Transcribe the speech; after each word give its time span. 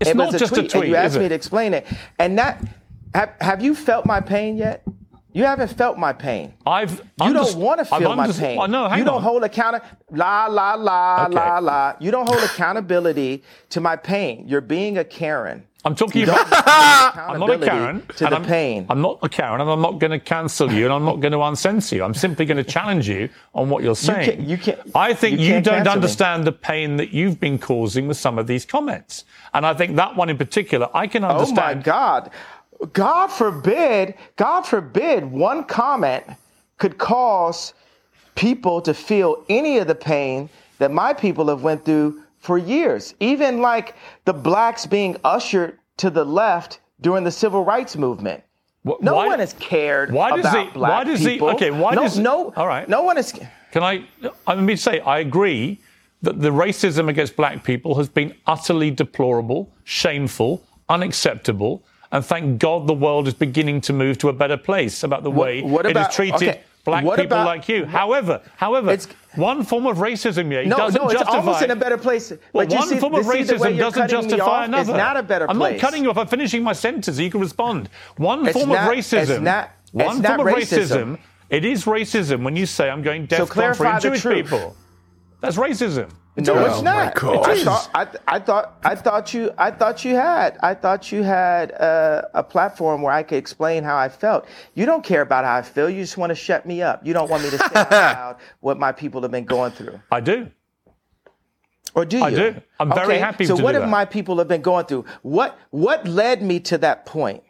It's 0.00 0.10
it 0.10 0.16
not 0.16 0.26
was 0.26 0.34
a 0.36 0.38
just 0.38 0.52
a 0.52 0.56
tweet, 0.56 0.72
and 0.74 0.80
tweet, 0.82 0.88
you 0.90 0.96
asked 0.96 1.18
me 1.18 1.24
it? 1.26 1.30
to 1.30 1.34
explain 1.34 1.74
it. 1.74 1.86
And 2.18 2.38
that 2.38 2.62
have, 3.14 3.32
have 3.40 3.62
you 3.62 3.74
felt 3.74 4.06
my 4.06 4.20
pain 4.20 4.56
yet? 4.56 4.82
You 5.32 5.44
haven't 5.44 5.68
felt 5.68 5.98
my 5.98 6.12
pain. 6.12 6.54
I've 6.66 6.90
You 6.98 7.04
underst- 7.20 7.52
don't 7.52 7.56
want 7.60 7.78
to 7.80 7.84
feel 7.84 8.16
my 8.16 8.32
pain. 8.32 8.58
Well, 8.58 8.66
no, 8.66 8.88
hang 8.88 8.98
you 9.00 9.04
don't 9.04 9.16
on. 9.16 9.22
hold 9.22 9.44
account. 9.44 9.82
La 10.10 10.46
la 10.46 10.74
la 10.74 11.26
Okay. 11.26 11.34
la 11.34 11.58
la. 11.58 11.94
You 12.00 12.10
don't 12.10 12.26
hold 12.28 12.42
accountability 12.42 13.44
to 13.70 13.80
my 13.80 13.94
pain. 13.96 14.48
You're 14.48 14.62
being 14.62 14.98
a 14.98 15.04
Karen. 15.04 15.64
I'm 15.84 15.94
talking 15.94 16.24
about. 16.24 16.46
I'm 16.52 17.38
not 17.38 17.50
a 17.50 17.58
Karen. 17.58 18.02
to 18.16 18.24
the 18.24 18.34
I'm, 18.36 18.44
pain. 18.44 18.86
I'm 18.90 19.00
not 19.00 19.20
a 19.22 19.28
Karen, 19.28 19.60
and 19.60 19.70
I'm 19.70 19.80
not 19.80 19.98
going 20.00 20.10
to 20.10 20.18
cancel 20.18 20.72
you, 20.72 20.84
and 20.86 20.92
I'm 20.92 21.04
not 21.04 21.20
going 21.20 21.32
to 21.32 21.38
uncensor 21.38 21.94
you. 21.96 22.02
I'm 22.04 22.14
simply 22.14 22.44
going 22.46 22.56
to 22.56 22.64
challenge 22.64 23.08
you 23.08 23.28
on 23.54 23.70
what 23.70 23.84
you're 23.84 23.94
saying. 23.94 24.24
can't- 24.38 24.40
you 24.48 24.58
can't- 24.58 24.80
I 24.94 25.14
think 25.14 25.38
you 25.38 25.46
you, 25.46 25.52
don't 25.60 25.76
cancel 25.76 25.84
me. 25.84 25.90
understand 25.90 26.44
the 26.44 26.52
pain 26.52 26.96
that 26.96 27.10
you've 27.12 27.38
been 27.38 27.58
causing 27.58 28.08
with 28.08 28.16
some 28.16 28.38
of 28.38 28.46
these 28.48 28.64
comments, 28.64 29.24
and 29.54 29.64
I 29.64 29.72
think 29.72 29.94
that 29.96 30.16
one 30.16 30.28
in 30.28 30.36
particular, 30.36 30.88
I 30.94 31.06
can 31.06 31.22
understand. 31.24 31.58
Oh 31.58 31.62
my 31.62 31.70
understand. 31.70 31.84
God. 31.84 32.30
God 32.92 33.26
forbid, 33.28 34.14
God 34.36 34.62
forbid 34.62 35.24
one 35.24 35.64
comment 35.64 36.24
could 36.76 36.98
cause 36.98 37.72
people 38.34 38.80
to 38.82 38.94
feel 38.94 39.44
any 39.48 39.78
of 39.78 39.86
the 39.88 39.94
pain 39.94 40.48
that 40.78 40.90
my 40.92 41.12
people 41.12 41.48
have 41.48 41.62
went 41.62 41.84
through 41.84 42.22
for 42.48 42.56
years. 42.56 43.14
Even 43.20 43.60
like 43.60 43.94
the 44.24 44.32
blacks 44.32 44.86
being 44.86 45.18
ushered 45.22 45.78
to 45.98 46.08
the 46.08 46.24
left 46.24 46.80
during 47.02 47.22
the 47.22 47.30
civil 47.30 47.62
rights 47.62 47.94
movement. 47.94 48.42
No 49.02 49.16
one 49.16 49.38
has 49.38 49.52
cared 49.60 50.10
why 50.10 50.30
does 50.30 50.40
about 50.46 50.66
he- 50.66 50.72
black 50.72 50.90
why 50.92 51.04
does 51.04 51.20
he- 51.20 51.26
people. 51.34 51.50
okay, 51.50 51.70
why 51.70 51.94
no, 51.94 52.02
does- 52.04 52.18
no, 52.18 52.54
all 52.56 52.66
right. 52.66 52.88
no 52.88 53.02
one 53.02 53.18
is. 53.18 53.34
Can 53.72 53.82
I? 53.82 54.02
Let 54.46 54.60
me 54.62 54.76
say, 54.76 55.00
I 55.00 55.18
agree 55.18 55.78
that 56.22 56.40
the 56.40 56.48
racism 56.48 57.10
against 57.10 57.36
black 57.36 57.62
people 57.64 57.96
has 57.96 58.08
been 58.08 58.34
utterly 58.46 58.90
deplorable, 58.90 59.70
shameful, 59.84 60.64
unacceptable, 60.88 61.82
and 62.12 62.24
thank 62.24 62.58
God 62.58 62.86
the 62.86 62.94
world 62.94 63.28
is 63.28 63.34
beginning 63.34 63.82
to 63.82 63.92
move 63.92 64.16
to 64.18 64.30
a 64.30 64.32
better 64.32 64.56
place 64.56 65.02
about 65.02 65.22
the 65.22 65.30
way 65.30 65.60
what 65.60 65.84
it 65.84 65.90
about- 65.90 66.06
has 66.06 66.16
treated 66.16 66.36
okay, 66.48 66.60
black 66.88 67.04
what 67.04 67.18
people 67.18 67.36
about- 67.36 67.46
like 67.46 67.68
you. 67.68 67.84
However, 67.86 68.40
however, 68.56 68.90
It's- 68.92 69.08
one 69.36 69.62
form 69.62 69.86
of 69.86 69.98
racism, 69.98 70.50
yeah, 70.52 70.68
No, 70.68 70.76
doesn't 70.76 71.00
no, 71.00 71.08
it's 71.08 71.14
justify. 71.20 71.36
almost 71.38 71.62
in 71.62 71.70
a 71.70 71.76
better 71.76 71.96
place. 71.98 72.30
Well, 72.30 72.38
but 72.66 72.70
you 72.72 72.78
one 72.78 72.88
see, 72.88 72.98
form 72.98 73.14
of 73.14 73.26
racism 73.26 73.78
doesn't 73.78 74.08
justify 74.08 74.64
another. 74.64 74.80
It's 74.92 74.96
not 74.96 75.16
a 75.16 75.22
better 75.22 75.46
place. 75.46 75.54
I'm 75.54 75.58
not 75.72 75.78
cutting 75.80 76.02
you 76.02 76.10
off. 76.10 76.18
I'm 76.18 76.26
finishing 76.26 76.62
my 76.62 76.72
sentence 76.72 77.16
so 77.16 77.22
you 77.22 77.30
can 77.30 77.40
respond. 77.40 77.88
One 78.16 78.46
It's 78.46 78.58
form 78.58 78.70
not- 78.70 78.90
of 78.92 78.98
it's 78.98 79.12
racism. 79.12 79.42
not- 79.42 79.70
one 79.92 80.06
it's 80.16 80.18
not 80.20 80.36
form 80.36 80.48
of 80.48 80.54
racism. 80.54 80.88
racism. 81.14 81.18
It 81.50 81.64
is 81.64 81.84
racism 81.84 82.42
when 82.42 82.56
you 82.56 82.66
say 82.66 82.90
I'm 82.90 83.02
going 83.02 83.26
death 83.26 83.40
for 83.48 83.54
clarify 83.54 83.94
the 83.94 84.08
Jewish 84.08 84.20
truth. 84.22 84.44
people. 84.50 84.76
That's 85.40 85.56
racism. 85.56 86.10
No, 86.38 86.54
Oh, 86.54 86.64
it's 86.66 86.82
not. 86.82 87.22
I 87.22 87.50
It 87.52 87.58
is. 87.58 87.64
thought, 87.64 87.90
I, 87.94 88.06
I 88.28 88.38
thought, 88.38 88.78
I 88.84 88.94
thought 88.94 89.34
you, 89.34 89.50
I 89.58 89.70
thought 89.72 90.04
you 90.04 90.14
had, 90.14 90.56
I 90.62 90.72
thought 90.74 91.10
you 91.10 91.24
had 91.24 91.72
uh, 91.72 92.22
a 92.32 92.44
platform 92.44 93.02
where 93.02 93.12
I 93.12 93.24
could 93.24 93.38
explain 93.38 93.82
how 93.82 93.96
I 93.96 94.08
felt. 94.08 94.46
You 94.74 94.86
don't 94.86 95.02
care 95.02 95.22
about 95.22 95.44
how 95.44 95.56
I 95.56 95.62
feel. 95.62 95.90
You 95.90 96.00
just 96.02 96.16
want 96.16 96.30
to 96.30 96.36
shut 96.36 96.64
me 96.64 96.80
up. 96.80 97.04
You 97.04 97.12
don't 97.12 97.28
want 97.28 97.42
me 97.42 97.50
to 97.50 97.58
say 97.58 97.66
out 97.74 97.90
loud 97.90 98.36
what 98.60 98.78
my 98.78 98.92
people 98.92 99.20
have 99.22 99.32
been 99.32 99.46
going 99.46 99.72
through. 99.72 100.00
I 100.12 100.20
do. 100.20 100.48
Or 101.94 102.04
do 102.04 102.18
you? 102.18 102.24
I 102.24 102.30
do. 102.30 102.54
I'm 102.78 102.90
very 102.90 103.06
Okay, 103.14 103.18
happy 103.18 103.44
So 103.46 103.56
what 103.56 103.74
have 103.74 103.82
that. 103.82 103.88
my 103.88 104.04
people 104.04 104.38
have 104.38 104.46
been 104.46 104.62
going 104.62 104.84
through? 104.86 105.06
What 105.22 105.58
what 105.70 106.06
led 106.06 106.42
me 106.42 106.60
to 106.60 106.78
that 106.78 107.04
point? 107.06 107.42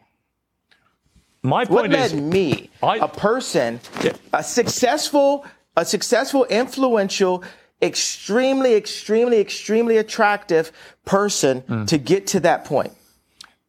My 1.43 1.59
What 1.65 1.69
point 1.81 1.91
led 1.93 2.05
is, 2.13 2.13
me, 2.15 2.69
I- 2.81 2.97
a 2.97 3.07
person, 3.07 3.79
Yeah. 4.03 4.13
a 4.33 4.41
successful, 4.43 5.45
a 5.77 5.85
successful, 5.85 6.45
influential, 6.45 7.43
extremely, 7.81 8.75
extremely, 8.75 9.39
extremely 9.39 9.97
attractive 9.97 10.71
person 11.05 11.61
Hmm. 11.67 11.85
to 11.85 11.97
get 11.97 12.27
to 12.27 12.39
that 12.41 12.65
point? 12.65 12.93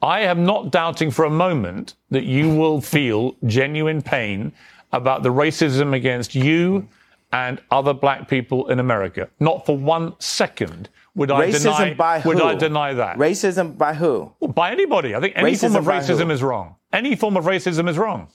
I 0.03 0.21
am 0.21 0.45
not 0.45 0.71
doubting 0.71 1.11
for 1.11 1.25
a 1.25 1.31
moment 1.31 1.95
that 2.11 2.25
you 2.25 2.49
will 2.55 2.81
feel 2.81 3.37
genuine 3.47 4.01
pain 4.03 4.53
about 4.93 5.23
the 5.23 5.29
racism 5.33 5.95
against 5.95 6.35
you 6.35 6.89
and 7.33 7.61
other 7.71 7.93
black 7.95 8.27
people 8.29 8.69
in 8.71 8.81
America. 8.81 9.29
Not 9.39 9.65
for 9.67 9.77
one 9.77 10.15
second 10.19 10.89
would 11.15 11.31
I 11.31 11.49
Racism 11.49 11.63
deny. 11.63 11.95
by 11.95 12.21
who? 12.21 12.29
would 12.31 12.41
I 12.41 12.55
deny 12.55 12.95
that? 12.95 13.19
Racism 13.19 13.77
by 13.77 13.95
who? 13.95 14.33
by 14.55 14.71
anybody. 14.71 15.15
I 15.15 15.21
think 15.21 15.35
any 15.37 15.55
form 15.57 15.77
of 15.77 15.85
racism 15.85 16.31
is 16.31 16.43
wrong. 16.43 16.77
Any 16.93 17.15
form 17.17 17.37
of 17.37 17.45
racism 17.45 17.89
is 17.89 17.99
wrong. 17.99 18.29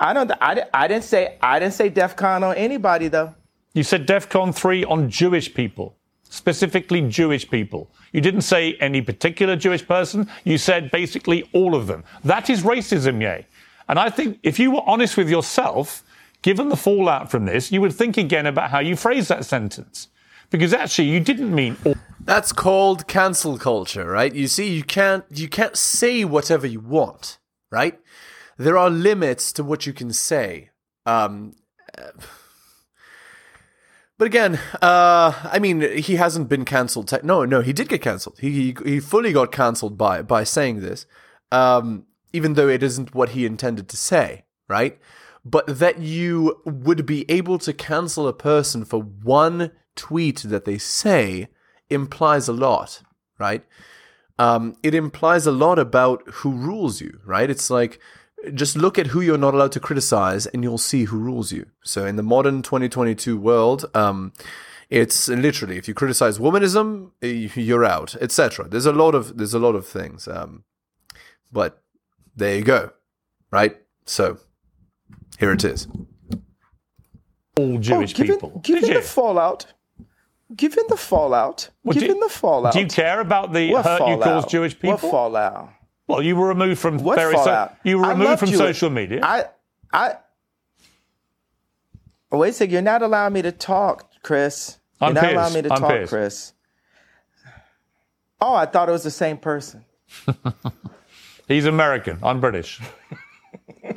I 0.00 0.12
don't. 0.12 0.30
I, 0.40 0.64
I 0.74 0.88
didn't 0.88 1.04
say. 1.04 1.36
I 1.42 1.58
didn't 1.60 1.74
say 1.74 1.88
DefCon 1.90 2.42
on 2.42 2.56
anybody 2.56 3.08
though. 3.08 3.34
You 3.74 3.82
said 3.82 4.06
DEFCON 4.06 4.54
3 4.54 4.84
on 4.84 5.08
Jewish 5.08 5.52
people, 5.54 5.96
specifically 6.24 7.00
Jewish 7.08 7.48
people. 7.48 7.90
You 8.12 8.20
didn't 8.20 8.42
say 8.42 8.74
any 8.74 9.00
particular 9.00 9.56
Jewish 9.56 9.86
person. 9.86 10.28
You 10.44 10.58
said 10.58 10.90
basically 10.90 11.48
all 11.54 11.74
of 11.74 11.86
them. 11.86 12.04
That 12.24 12.50
is 12.50 12.62
racism, 12.62 13.22
yay. 13.22 13.46
And 13.88 13.98
I 13.98 14.10
think 14.10 14.38
if 14.42 14.58
you 14.58 14.70
were 14.70 14.82
honest 14.86 15.16
with 15.16 15.30
yourself, 15.30 16.02
given 16.42 16.68
the 16.68 16.76
fallout 16.76 17.30
from 17.30 17.46
this, 17.46 17.72
you 17.72 17.80
would 17.80 17.94
think 17.94 18.16
again 18.16 18.46
about 18.46 18.70
how 18.70 18.80
you 18.80 18.96
phrase 18.96 19.28
that 19.28 19.44
sentence. 19.44 20.08
Because 20.50 20.74
actually, 20.74 21.08
you 21.08 21.20
didn't 21.20 21.54
mean 21.54 21.78
all. 21.84 21.96
That's 22.20 22.52
called 22.52 23.08
cancel 23.08 23.58
culture, 23.58 24.06
right? 24.06 24.32
You 24.34 24.46
see, 24.48 24.70
you 24.70 24.84
can't 24.84 25.24
you 25.30 25.48
can't 25.48 25.76
say 25.76 26.24
whatever 26.24 26.66
you 26.66 26.78
want, 26.78 27.38
right? 27.70 27.98
There 28.58 28.76
are 28.76 28.90
limits 28.90 29.50
to 29.54 29.64
what 29.64 29.86
you 29.86 29.94
can 29.94 30.12
say. 30.12 30.70
Um, 31.06 31.54
but 34.22 34.28
again, 34.28 34.60
uh, 34.80 35.32
I 35.42 35.58
mean, 35.58 35.80
he 35.98 36.14
hasn't 36.14 36.48
been 36.48 36.64
cancelled. 36.64 37.08
Te- 37.08 37.16
no, 37.24 37.44
no, 37.44 37.60
he 37.60 37.72
did 37.72 37.88
get 37.88 38.02
cancelled. 38.02 38.38
He, 38.38 38.50
he 38.52 38.76
he 38.84 39.00
fully 39.00 39.32
got 39.32 39.50
cancelled 39.50 39.98
by 39.98 40.22
by 40.22 40.44
saying 40.44 40.80
this, 40.80 41.06
um, 41.50 42.06
even 42.32 42.54
though 42.54 42.68
it 42.68 42.84
isn't 42.84 43.16
what 43.16 43.30
he 43.30 43.44
intended 43.44 43.88
to 43.88 43.96
say, 43.96 44.44
right? 44.68 44.96
But 45.44 45.66
that 45.80 45.98
you 45.98 46.62
would 46.64 47.04
be 47.04 47.28
able 47.28 47.58
to 47.58 47.72
cancel 47.72 48.28
a 48.28 48.32
person 48.32 48.84
for 48.84 49.02
one 49.02 49.72
tweet 49.96 50.44
that 50.44 50.66
they 50.66 50.78
say 50.78 51.48
implies 51.90 52.46
a 52.46 52.52
lot, 52.52 53.02
right? 53.40 53.64
Um, 54.38 54.76
it 54.84 54.94
implies 54.94 55.48
a 55.48 55.50
lot 55.50 55.80
about 55.80 56.22
who 56.28 56.52
rules 56.52 57.00
you, 57.00 57.18
right? 57.24 57.50
It's 57.50 57.70
like 57.70 57.98
just 58.54 58.76
look 58.76 58.98
at 58.98 59.08
who 59.08 59.20
you're 59.20 59.38
not 59.38 59.54
allowed 59.54 59.72
to 59.72 59.80
criticize, 59.80 60.46
and 60.46 60.62
you'll 60.64 60.78
see 60.78 61.04
who 61.04 61.18
rules 61.18 61.52
you. 61.52 61.66
So 61.84 62.04
in 62.06 62.16
the 62.16 62.22
modern 62.22 62.62
2022 62.62 63.36
world, 63.38 63.84
um, 63.94 64.32
it's 64.90 65.28
literally 65.28 65.76
if 65.78 65.88
you 65.88 65.94
criticize 65.94 66.38
womanism, 66.38 67.10
you're 67.20 67.84
out, 67.84 68.14
etc. 68.20 68.68
There's 68.68 68.86
a 68.86 68.92
lot 68.92 69.14
of 69.14 69.36
there's 69.38 69.54
a 69.54 69.58
lot 69.58 69.74
of 69.74 69.86
things, 69.86 70.26
um, 70.28 70.64
but 71.50 71.82
there 72.36 72.56
you 72.56 72.62
go, 72.64 72.90
right? 73.50 73.76
So 74.04 74.38
here 75.38 75.52
it 75.52 75.64
is. 75.64 75.86
all 77.58 77.78
Jewish 77.78 78.14
given, 78.14 78.34
people. 78.34 78.60
Given 78.62 78.82
Did 78.82 78.88
you? 78.88 78.94
the 79.00 79.06
fallout. 79.06 79.66
Given 80.54 80.84
the 80.88 80.96
fallout. 80.96 81.70
Well, 81.82 81.94
do 81.94 82.00
given 82.00 82.16
you- 82.16 82.28
the 82.28 82.32
fallout. 82.34 82.72
Do 82.74 82.80
you 82.80 82.86
care 82.86 83.20
about 83.20 83.52
the 83.52 83.70
what 83.72 83.84
hurt 83.84 84.00
you 84.00 84.06
fallout? 84.06 84.22
caused 84.22 84.48
Jewish 84.50 84.74
people? 84.74 84.90
What 84.90 85.00
fallout? 85.00 85.70
Well, 86.08 86.22
you 86.22 86.36
were 86.36 86.48
removed 86.48 86.80
from 86.80 86.98
What 86.98 87.16
various. 87.16 87.44
so- 87.44 87.70
you 87.84 87.98
were 87.98 88.08
removed 88.08 88.40
from 88.40 88.50
you. 88.50 88.56
social 88.56 88.90
media. 88.90 89.20
I, 89.22 89.44
I. 89.92 90.16
Oh, 92.30 92.38
wait 92.38 92.50
a 92.50 92.52
second. 92.52 92.72
You're 92.72 92.82
not 92.82 93.02
allowing 93.02 93.32
me 93.34 93.42
to 93.42 93.52
talk, 93.52 94.10
Chris. 94.22 94.78
You're 95.00 95.08
I'm 95.08 95.14
not 95.14 95.20
pissed. 95.24 95.32
allowing 95.34 95.54
me 95.54 95.62
to 95.62 95.72
I'm 95.72 95.80
talk, 95.80 95.90
pissed. 95.90 96.10
Chris. 96.10 96.52
Oh, 98.40 98.54
I 98.54 98.66
thought 98.66 98.88
it 98.88 98.92
was 98.92 99.02
the 99.04 99.10
same 99.10 99.36
person. 99.36 99.84
He's 101.48 101.66
American. 101.66 102.18
I'm 102.22 102.40
British. 102.40 102.80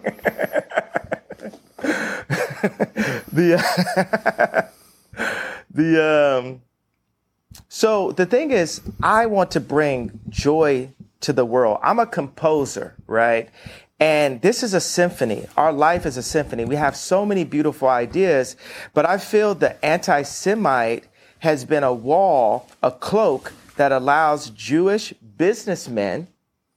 the 3.32 4.70
the 5.72 6.40
um 6.44 6.62
so 7.70 8.12
the 8.14 8.26
thing 8.26 8.52
is 8.52 8.82
i 9.04 9.26
want 9.26 9.52
to 9.52 9.60
bring 9.60 10.20
joy 10.30 10.90
to 11.26 11.34
the 11.34 11.46
world. 11.46 11.80
I'm 11.84 12.00
a 12.00 12.06
composer 12.06 12.96
right? 13.08 13.50
And 14.00 14.42
this 14.42 14.62
is 14.64 14.74
a 14.74 14.82
symphony. 14.82 15.46
Our 15.56 15.72
life 15.72 16.06
is 16.06 16.18
a 16.18 16.24
symphony. 16.24 16.66
We 16.66 16.76
have 16.76 16.98
so 16.98 17.26
many 17.26 17.44
beautiful 17.44 17.88
ideas 17.88 18.56
but 18.94 19.06
i 19.06 19.18
feel 19.18 19.56
the 19.56 19.84
anti-semite 19.86 21.06
has 21.40 21.66
been 21.66 21.84
a 21.84 21.94
wall 21.94 22.68
a 22.82 22.92
cloak 22.92 23.54
that 23.76 23.92
allows 23.92 24.50
jewish 24.52 25.14
businessmen 25.38 26.28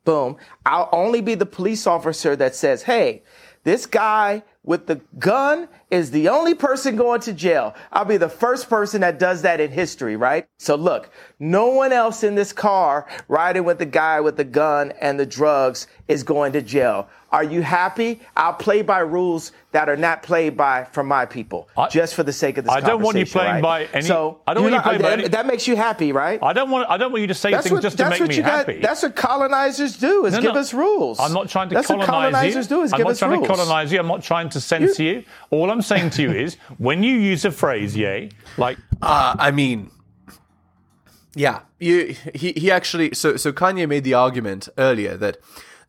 boom 0.05 0.37
i'll 0.67 0.89
only 0.93 1.21
be 1.21 1.35
the 1.35 1.47
police 1.47 1.87
officer 1.87 2.37
that 2.37 2.55
says 2.55 2.83
hey 2.83 3.23
this 3.65 3.87
guy 3.87 4.43
with 4.65 4.87
the 4.87 5.01
gun 5.19 5.69
is 5.91 6.11
the 6.11 6.29
only 6.29 6.55
person 6.55 6.97
going 6.97 7.21
to 7.23 7.33
jail. 7.33 7.75
I'll 7.93 8.05
be 8.05 8.17
the 8.19 8.29
first 8.29 8.69
person 8.69 9.01
that 9.01 9.19
does 9.19 9.43
that 9.43 9.61
in 9.61 9.71
history, 9.71 10.17
right? 10.17 10.47
So 10.59 10.75
look, 10.75 11.11
no 11.39 11.69
one 11.69 11.93
else 11.93 12.23
in 12.25 12.35
this 12.35 12.53
car 12.53 13.07
riding 13.29 13.65
with 13.65 13.79
the 13.79 13.87
guy 13.87 14.21
with 14.21 14.37
the 14.37 14.45
gun 14.45 14.93
and 15.01 15.19
the 15.19 15.27
drugs 15.27 15.87
is 16.07 16.23
going 16.23 16.53
to 16.53 16.63
jail. 16.63 17.09
Are 17.31 17.45
you 17.45 17.61
happy? 17.61 18.21
I'll 18.39 18.55
play 18.55 18.81
by 18.81 19.01
rules 19.01 19.53
that 19.73 19.91
are 19.91 19.99
not 19.99 20.23
played 20.23 20.57
by 20.57 20.85
from 20.85 21.07
my 21.07 21.27
people, 21.27 21.69
I- 21.77 21.89
just 21.89 22.15
for 22.15 22.23
the 22.23 22.33
sake 22.33 22.57
of 22.57 22.65
this 22.65 22.73
I 22.73 22.81
don't 22.81 23.03
want 23.03 23.19
you 23.19 23.27
playing 23.27 23.57
right? 23.57 23.63
by 23.63 23.85
any- 23.93 24.07
So 24.07 24.41
I 24.47 24.55
don't 24.55 24.63
want 24.63 24.75
you 24.75 24.81
playing 24.81 25.03
by 25.03 25.11
that, 25.11 25.19
any- 25.19 25.29
that 25.29 25.47
makes 25.47 25.69
you 25.69 25.77
happy, 25.77 26.13
right? 26.13 26.39
I 26.43 26.55
don't 26.55 26.71
want. 26.71 26.89
I 26.89 26.97
don't 26.97 27.13
want 27.13 27.21
you 27.21 27.27
to 27.27 27.35
say 27.35 27.51
That's 27.51 27.65
things 27.65 27.75
what, 27.75 27.83
just 27.83 27.99
to 27.99 28.09
make 28.09 28.27
me 28.27 28.37
happy. 28.37 28.75
got. 28.75 28.83
That's 28.83 29.03
what 29.03 29.15
colonizers 29.15 29.99
do: 29.99 30.25
is 30.25 30.33
No, 30.33 30.41
give 30.41 30.55
no. 30.55 30.61
us 30.61 30.73
rules. 30.73 31.21
I'm 31.21 31.35
not 31.35 31.51
trying 31.51 31.69
to 31.69 31.75
that's 31.75 31.87
colonize 31.87 32.09
what 32.09 32.15
colonizers 32.15 32.71
you. 32.71 32.77
do: 32.79 32.83
is 32.83 32.95
I'm 32.95 32.97
give 32.97 33.05
not 33.07 33.11
us 33.13 33.19
trying 33.19 33.31
rules. 33.33 33.47
to 33.47 33.55
colonize 33.55 33.93
you. 33.93 34.01
I'm 34.01 34.07
not 34.09 34.23
trying 34.23 34.49
to 34.49 34.61
censor 34.63 35.03
you. 35.03 35.25
All 35.51 35.71
I'm 35.71 35.78
saying 35.83 36.11
to 36.11 36.23
you 36.23 36.31
is, 36.31 36.57
when 36.79 37.03
you 37.03 37.15
use 37.17 37.45
a 37.45 37.51
phrase, 37.51 37.97
yay, 37.97 38.31
like 38.57 38.79
Uh, 39.01 39.37
I 39.39 39.51
mean, 39.51 39.91
yeah, 41.35 41.61
you, 41.79 42.17
he 42.35 42.53
he 42.53 42.71
actually 42.71 43.15
so 43.15 43.37
so 43.37 43.53
Kanye 43.53 43.89
made 43.89 44.05
the 44.05 44.15
argument 44.15 44.69
earlier 44.77 45.17
that 45.17 45.39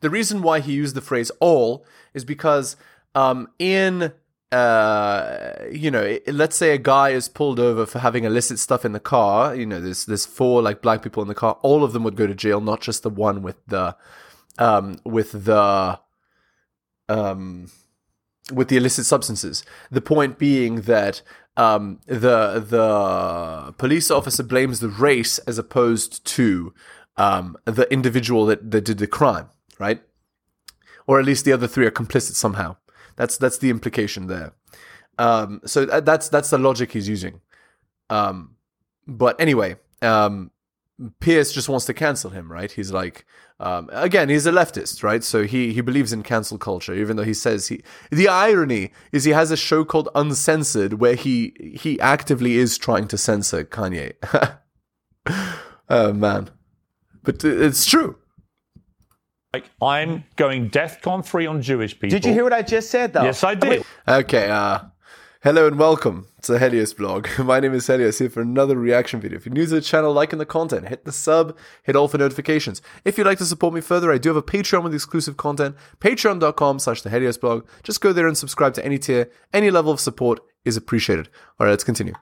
the 0.00 0.10
reason 0.10 0.42
why 0.42 0.60
he 0.60 0.72
used 0.72 0.94
the 0.94 1.00
phrase 1.00 1.30
"all" 1.40 1.84
is 2.14 2.24
because 2.24 2.76
um, 3.14 3.48
in 3.58 4.12
uh, 4.52 5.54
you 5.70 5.90
know, 5.90 6.18
let's 6.26 6.56
say 6.56 6.72
a 6.72 6.78
guy 6.78 7.10
is 7.10 7.28
pulled 7.28 7.60
over 7.60 7.86
for 7.86 8.00
having 8.00 8.24
illicit 8.24 8.58
stuff 8.58 8.84
in 8.84 8.92
the 8.92 9.00
car. 9.00 9.54
You 9.54 9.66
know, 9.66 9.80
there's 9.80 10.06
there's 10.06 10.26
four 10.26 10.62
like 10.62 10.82
black 10.82 11.02
people 11.02 11.22
in 11.22 11.28
the 11.28 11.34
car. 11.34 11.58
All 11.62 11.84
of 11.84 11.92
them 11.92 12.02
would 12.04 12.16
go 12.16 12.26
to 12.26 12.34
jail, 12.34 12.60
not 12.60 12.80
just 12.80 13.02
the 13.02 13.10
one 13.10 13.42
with 13.42 13.64
the 13.66 13.96
um 14.58 14.98
with 15.04 15.44
the 15.44 16.00
um 17.08 17.70
with 18.52 18.68
the 18.68 18.76
illicit 18.76 19.06
substances. 19.06 19.64
The 19.90 20.00
point 20.00 20.38
being 20.38 20.82
that 20.82 21.22
um, 21.56 22.00
the 22.06 22.60
the 22.60 23.74
police 23.78 24.10
officer 24.10 24.42
blames 24.42 24.80
the 24.80 24.88
race 24.88 25.38
as 25.40 25.58
opposed 25.58 26.24
to 26.26 26.72
um, 27.16 27.56
the 27.64 27.90
individual 27.92 28.46
that, 28.46 28.70
that 28.70 28.84
did 28.84 28.98
the 28.98 29.06
crime, 29.06 29.48
right? 29.78 30.02
Or 31.06 31.18
at 31.18 31.24
least 31.24 31.44
the 31.44 31.52
other 31.52 31.66
three 31.66 31.86
are 31.86 31.90
complicit 31.90 32.34
somehow. 32.34 32.76
That's 33.16 33.36
that's 33.36 33.58
the 33.58 33.70
implication 33.70 34.26
there. 34.26 34.52
Um, 35.18 35.60
so 35.66 35.84
that's 35.84 36.28
that's 36.28 36.50
the 36.50 36.58
logic 36.58 36.92
he's 36.92 37.08
using. 37.08 37.40
Um, 38.08 38.56
but 39.06 39.38
anyway, 39.40 39.76
um, 40.02 40.50
Piers 41.20 41.52
just 41.52 41.68
wants 41.68 41.86
to 41.86 41.94
cancel 41.94 42.30
him, 42.30 42.52
right? 42.52 42.70
He's 42.70 42.92
like, 42.92 43.24
um, 43.58 43.88
again, 43.92 44.28
he's 44.28 44.46
a 44.46 44.52
leftist, 44.52 45.02
right? 45.02 45.22
So 45.24 45.44
he 45.44 45.72
he 45.72 45.80
believes 45.80 46.12
in 46.12 46.22
cancel 46.22 46.58
culture, 46.58 46.94
even 46.94 47.16
though 47.16 47.24
he 47.24 47.34
says 47.34 47.68
he. 47.68 47.82
The 48.10 48.28
irony 48.28 48.92
is 49.12 49.24
he 49.24 49.32
has 49.32 49.50
a 49.50 49.56
show 49.56 49.84
called 49.84 50.08
Uncensored 50.14 50.94
where 50.94 51.14
he 51.14 51.54
he 51.74 51.98
actively 52.00 52.56
is 52.56 52.76
trying 52.76 53.08
to 53.08 53.18
censor 53.18 53.64
Kanye. 53.64 54.14
oh 55.88 56.12
man, 56.12 56.50
but 57.22 57.44
it's 57.44 57.86
true. 57.86 58.16
like 59.52 59.70
I'm 59.82 60.24
going 60.36 60.70
DEFCON 60.70 61.24
three 61.24 61.46
on 61.46 61.62
Jewish 61.62 61.92
people. 61.94 62.10
Did 62.10 62.24
you 62.24 62.32
hear 62.32 62.44
what 62.44 62.52
I 62.52 62.62
just 62.62 62.90
said, 62.90 63.12
though? 63.12 63.24
Yes, 63.24 63.44
I 63.44 63.54
did. 63.54 63.84
Okay, 64.06 64.50
uh, 64.50 64.80
hello 65.42 65.66
and 65.66 65.78
welcome 65.78 66.26
to 66.42 66.52
the 66.52 66.58
Helios 66.58 66.92
blog. 66.94 67.26
My 67.38 67.60
name 67.60 67.74
is 67.74 67.86
Helios 67.86 68.18
here 68.18 68.30
for 68.30 68.40
another 68.42 68.76
reaction 68.76 69.20
video. 69.20 69.38
If 69.38 69.46
you're 69.46 69.54
new 69.54 69.64
to 69.66 69.74
the 69.74 69.80
channel, 69.80 70.12
like 70.12 70.28
liking 70.30 70.38
the 70.38 70.46
content, 70.46 70.88
hit 70.88 71.04
the 71.04 71.12
sub, 71.12 71.56
hit 71.82 71.96
all 71.96 72.08
for 72.08 72.18
notifications. 72.18 72.82
If 73.04 73.16
you'd 73.18 73.26
like 73.26 73.38
to 73.38 73.46
support 73.46 73.74
me 73.74 73.80
further, 73.80 74.12
I 74.12 74.18
do 74.18 74.28
have 74.30 74.36
a 74.36 74.42
Patreon 74.42 74.82
with 74.82 74.94
exclusive 74.94 75.36
content, 75.36 75.76
patreon.com 76.00 76.78
slash 76.78 77.02
the 77.02 77.10
Helios 77.10 77.38
blog. 77.38 77.66
Just 77.82 78.00
go 78.00 78.12
there 78.12 78.26
and 78.28 78.36
subscribe 78.36 78.74
to 78.74 78.84
any 78.84 78.98
tier. 78.98 79.30
Any 79.52 79.70
level 79.70 79.92
of 79.92 80.00
support 80.00 80.40
is 80.64 80.76
appreciated. 80.76 81.28
All 81.58 81.66
right, 81.66 81.70
let's 81.70 81.84
continue. 81.84 82.14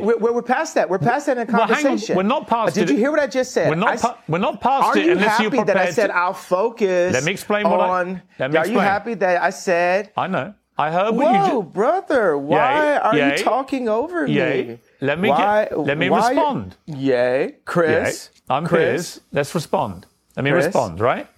We're, 0.00 0.16
we're, 0.18 0.32
we're 0.32 0.42
past 0.42 0.74
that. 0.74 0.90
We're 0.90 0.98
past 0.98 1.26
that 1.26 1.38
in 1.38 1.46
Well, 1.46 1.66
hang 1.68 1.76
on. 1.76 1.82
conversation. 1.84 2.16
We're 2.16 2.24
not 2.24 2.48
past 2.48 2.72
Uh, 2.76 2.80
Did 2.80 2.90
it. 2.90 2.94
you 2.94 2.98
hear 2.98 3.10
what 3.12 3.20
I 3.20 3.28
just 3.28 3.52
said? 3.52 3.68
We're 3.68 3.76
not. 3.76 4.00
Pa- 4.00 4.18
we're 4.28 4.38
not 4.38 4.60
past 4.60 4.86
Are 4.86 4.98
it 4.98 5.06
you 5.06 5.12
unless 5.12 5.38
you're 5.38 5.50
happy 5.50 5.56
prepared. 5.58 5.68
that 5.68 5.76
I 5.76 5.90
said 5.92 6.08
to, 6.08 6.16
I'll 6.16 6.34
focus? 6.34 7.12
Let 7.12 7.22
me 7.22 7.30
explain 7.30 7.68
what 7.68 7.80
I- 7.80 8.00
on, 8.00 8.22
let 8.40 8.50
me 8.50 8.58
Are 8.58 8.66
you 8.66 8.78
happy 8.80 9.14
that 9.14 9.40
I 9.40 9.50
said? 9.50 10.10
I 10.16 10.26
know. 10.26 10.54
I 10.76 10.90
heard 10.90 11.14
what 11.14 11.32
you. 11.32 11.38
Whoa, 11.54 11.62
Ju- 11.62 11.68
brother! 11.70 12.36
Why 12.36 12.56
Yay, 12.92 12.96
are 12.98 13.16
yay, 13.16 13.38
you 13.38 13.44
talking 13.44 13.88
over 13.88 14.26
yay. 14.26 14.64
me? 14.64 14.78
Let 15.00 15.20
me 15.20 15.28
why, 15.28 15.64
get- 15.70 15.78
let 15.78 15.98
me 15.98 16.10
why- 16.10 16.28
respond. 16.30 16.76
Yay, 16.86 17.44
Yeah, 17.44 17.50
Chris. 17.64 18.30
I'm 18.50 18.66
Chris. 18.66 18.82
Piers. 19.14 19.20
Let's 19.32 19.54
respond. 19.54 20.06
Let 20.36 20.44
me 20.44 20.50
Chris. 20.50 20.66
respond, 20.66 21.00
right? 21.00 21.28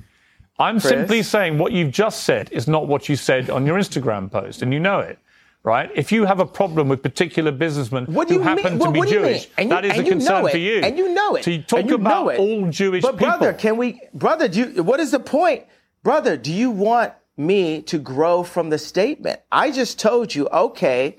I'm 0.59 0.81
simply 0.81 1.23
saying 1.23 1.59
what 1.59 1.73
you've 1.73 1.91
just 1.93 2.23
said 2.25 2.51
is 2.51 2.67
not 2.67 2.87
what 2.89 3.11
you 3.11 3.17
said 3.17 3.51
on 3.51 3.67
your 3.67 3.79
Instagram 3.79 4.31
post, 4.33 4.63
and 4.63 4.73
you 4.73 4.81
know 4.81 5.01
it, 5.01 5.19
right? 5.65 5.91
If 5.95 6.11
you 6.11 6.25
have 6.25 6.41
a 6.41 6.47
problem 6.47 6.89
with 6.89 7.03
particular 7.03 7.53
businessmen 7.53 8.07
What 8.07 8.31
who 8.31 8.41
happen 8.41 8.79
to 8.79 8.91
be 8.91 9.03
Jewish. 9.03 9.49
You- 9.59 9.69
that 9.69 9.85
is 9.85 9.99
a 9.99 10.03
you 10.03 10.11
concern 10.13 10.49
for 10.49 10.57
you. 10.57 10.81
And 10.81 10.97
you 10.97 11.13
know 11.13 11.35
it. 11.35 11.45
So 11.45 11.51
you 11.51 11.61
talk 11.61 11.85
you 11.85 11.97
about 11.97 12.39
all 12.39 12.71
Jewish 12.71 13.03
but 13.03 13.19
people. 13.19 13.27
brother, 13.37 13.53
can 13.53 13.77
we, 13.77 14.01
brother? 14.15 14.49
Do 14.49 14.61
you, 14.61 14.83
what 14.83 14.99
is 14.99 15.11
the 15.11 15.21
point, 15.21 15.65
brother? 16.03 16.39
Do 16.39 16.51
you 16.55 16.71
want 16.71 17.13
me 17.37 17.83
to 17.83 17.99
grow 17.99 18.43
from 18.43 18.71
the 18.71 18.79
statement? 18.79 19.41
I 19.51 19.71
just 19.71 19.99
told 19.99 20.35
you. 20.35 20.49
Okay, 20.49 21.19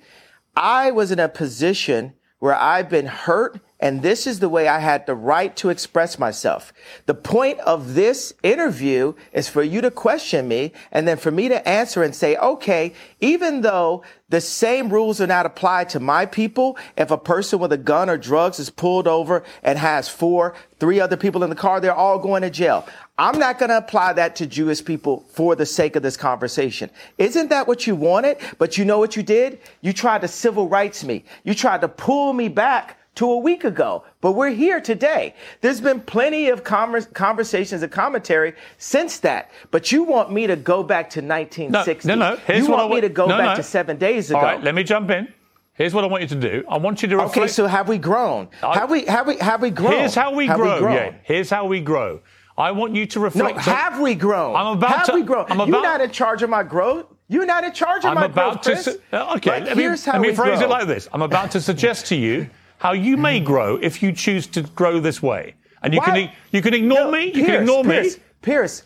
I 0.55 0.91
was 0.91 1.11
in 1.11 1.19
a 1.19 1.29
position 1.29 2.13
where 2.39 2.55
I've 2.55 2.89
been 2.89 3.07
hurt. 3.07 3.59
And 3.79 4.01
this 4.01 4.25
is 4.25 4.39
the 4.39 4.50
way 4.50 4.68
I 4.68 4.79
had 4.79 5.06
the 5.06 5.13
right 5.13 5.56
to 5.57 5.69
express 5.69 6.18
myself. 6.18 6.74
The 7.06 7.13
point 7.13 7.59
of 7.59 7.94
this 7.94 8.33
interview 8.41 9.13
is 9.33 9.47
for 9.47 9.62
you 9.62 9.81
to 9.81 9.91
question 9.91 10.47
me 10.47 10.71
and 10.91 11.07
then 11.07 11.18
for 11.18 11.29
me 11.29 11.47
to 11.50 11.68
answer 11.68 12.01
and 12.01 12.15
say, 12.15 12.38
okay, 12.38 12.94
even 13.19 13.62
though 13.62 14.03
the 14.29 14.41
same 14.41 14.89
rules 14.89 15.21
are 15.21 15.27
not 15.27 15.45
applied 15.45 15.89
to 15.89 16.00
my 16.00 16.25
people, 16.25 16.75
if 16.97 17.12
a 17.12 17.19
person 17.19 17.59
with 17.59 17.71
a 17.71 17.77
gun 17.77 18.09
or 18.09 18.18
drugs 18.18 18.59
is 18.59 18.71
pulled 18.71 19.07
over 19.07 19.44
and 19.62 19.77
has 19.77 20.09
four, 20.09 20.56
three 20.80 21.00
other 21.00 21.15
people 21.15 21.44
in 21.44 21.51
the 21.51 21.56
car, 21.56 21.80
they're 21.80 21.94
all 21.94 22.18
going 22.18 22.41
to 22.41 22.50
jail. 22.50 22.88
I'm 23.19 23.38
not 23.38 23.59
going 23.59 23.69
to 23.69 23.77
apply 23.77 24.13
that 24.13 24.35
to 24.38 24.47
Jewish 24.47 24.83
people 24.83 25.23
for 25.30 25.56
the 25.56 25.68
sake 25.68 25.95
of 25.95 26.01
this 26.01 26.18
conversation. 26.18 26.89
Isn't 27.19 27.50
that 27.50 27.68
what 27.68 27.85
you 27.85 27.95
wanted? 27.95 28.38
But 28.57 28.77
you 28.77 28.85
know 28.85 28.97
what 28.97 29.15
you 29.15 29.21
did? 29.21 29.59
You 29.81 29.94
tried 29.94 30.21
to 30.21 30.27
civil 30.27 30.68
rights 30.68 31.03
me. 31.03 31.25
You 31.44 31.53
tried 31.53 31.81
to 31.81 31.88
pull 31.88 32.33
me 32.33 32.47
back 32.47 32.96
to 33.17 33.31
a 33.31 33.37
week 33.37 33.63
ago, 33.63 34.03
but 34.21 34.33
we're 34.33 34.49
here 34.51 34.79
today. 34.79 35.33
There's 35.61 35.81
been 35.81 35.99
plenty 36.01 36.49
of 36.49 36.63
conver- 36.63 37.11
conversations 37.13 37.81
and 37.83 37.91
commentary 37.91 38.53
since 38.77 39.19
that, 39.19 39.51
but 39.71 39.91
you 39.91 40.03
want 40.03 40.31
me 40.31 40.47
to 40.47 40.55
go 40.55 40.83
back 40.83 41.09
to 41.11 41.19
1960. 41.21 42.07
No, 42.07 42.15
no, 42.15 42.31
no. 42.31 42.41
Here's 42.45 42.65
you 42.65 42.71
want 42.71 42.91
I 42.91 42.95
me 42.95 43.01
to 43.01 43.09
go 43.09 43.25
no, 43.27 43.37
back 43.37 43.49
no. 43.49 43.55
to 43.55 43.63
seven 43.63 43.97
days 43.97 44.29
ago. 44.29 44.39
All 44.39 44.45
right, 44.45 44.63
let 44.63 44.75
me 44.75 44.83
jump 44.83 45.09
in. 45.09 45.27
Here's 45.73 45.93
what 45.93 46.03
I 46.03 46.07
want 46.07 46.23
you 46.23 46.29
to 46.29 46.35
do. 46.35 46.63
I 46.69 46.77
want 46.77 47.01
you 47.01 47.07
to 47.09 47.15
reflect. 47.17 47.37
okay, 47.37 47.47
so 47.47 47.67
have 47.67 47.87
we 47.89 47.97
grown? 47.97 48.49
I- 48.63 48.79
have 48.79 48.89
we 48.91 49.05
have 49.05 49.27
we 49.27 49.37
have 49.37 49.61
we 49.61 49.69
grown? 49.71 49.91
Here's 49.93 50.15
how 50.15 50.33
we 50.33 50.47
Have 50.47 50.57
grow. 50.57 50.79
grown? 50.79 50.93
yeah. 50.95 51.13
Here's 51.23 51.49
how 51.49 51.65
we 51.65 51.81
grow. 51.81 52.21
I 52.57 52.71
want 52.71 52.95
you 52.95 53.05
to 53.07 53.19
reflect. 53.19 53.57
No, 53.57 53.61
have 53.61 53.99
we 53.99 54.15
grown? 54.15 54.55
I'm 54.55 54.77
about 54.77 54.89
have 54.91 55.05
to- 55.07 55.13
we 55.13 55.21
grown? 55.23 55.45
I'm 55.49 55.57
You're 55.69 55.81
not 55.81 56.01
in 56.01 56.11
charge 56.11 56.41
of 56.43 56.49
my 56.49 56.63
growth. 56.63 57.05
You're 57.29 57.45
not 57.45 57.63
in 57.63 57.73
charge 57.73 58.05
of 58.05 58.11
I'm 58.11 58.15
my 58.15 58.25
about 58.25 58.63
growth, 58.63 58.77
to. 58.77 58.83
Chris. 58.83 58.85
su- 58.85 59.01
uh, 59.11 59.33
okay, 59.37 59.59
let 59.63 59.75
me, 59.75 59.83
here's 59.83 60.05
how 60.05 60.13
let 60.13 60.21
me 60.21 60.29
we 60.29 60.35
phrase 60.35 60.59
grow. 60.59 60.67
it 60.67 60.69
like 60.69 60.87
this. 60.87 61.09
I'm 61.11 61.21
about 61.21 61.51
to 61.51 61.61
suggest 61.61 62.05
to 62.07 62.15
you 62.15 62.49
how 62.77 62.94
you 62.94 63.18
may 63.18 63.39
mm. 63.41 63.45
grow 63.45 63.77
if 63.77 64.01
you 64.01 64.12
choose 64.12 64.47
to 64.47 64.62
grow 64.62 65.00
this 65.00 65.21
way. 65.21 65.56
And 65.83 65.94
you 65.94 66.01
can 66.01 66.13
Why- 66.13 66.33
you 66.51 66.62
can 66.62 66.74
ignore 66.74 67.06
No, 67.06 67.12
me. 67.12 67.25
You 67.27 67.33
Piers, 67.33 67.45
can 67.45 67.56
ignore 67.62 67.83
Piers, 67.83 68.18
me. 68.18 68.24
Piers, 68.41 68.83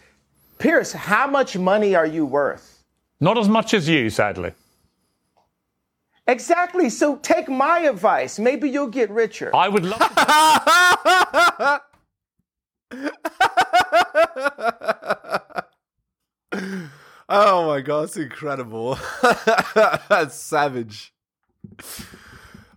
Piers, 0.60 0.94
how 0.94 1.28
much 1.28 1.58
money 1.58 1.96
are 1.96 2.06
you 2.06 2.26
worth? 2.26 2.84
Not 3.20 3.38
as 3.38 3.48
much 3.48 3.74
as 3.74 3.88
you, 3.88 4.10
sadly. 4.10 4.54
Exactly. 6.28 6.90
So 6.90 7.18
take 7.18 7.50
my 7.50 7.80
advice. 7.80 8.40
Maybe 8.40 8.70
you'll 8.70 8.88
get 8.88 9.10
richer. 9.10 9.56
I 9.56 9.68
would 9.68 9.86
love. 9.86 10.00
To, 10.00 11.82
Oh 17.34 17.66
my 17.68 17.80
god, 17.80 18.04
it's 18.04 18.18
incredible. 18.18 19.00
That's 20.10 20.36
savage. 20.36 21.14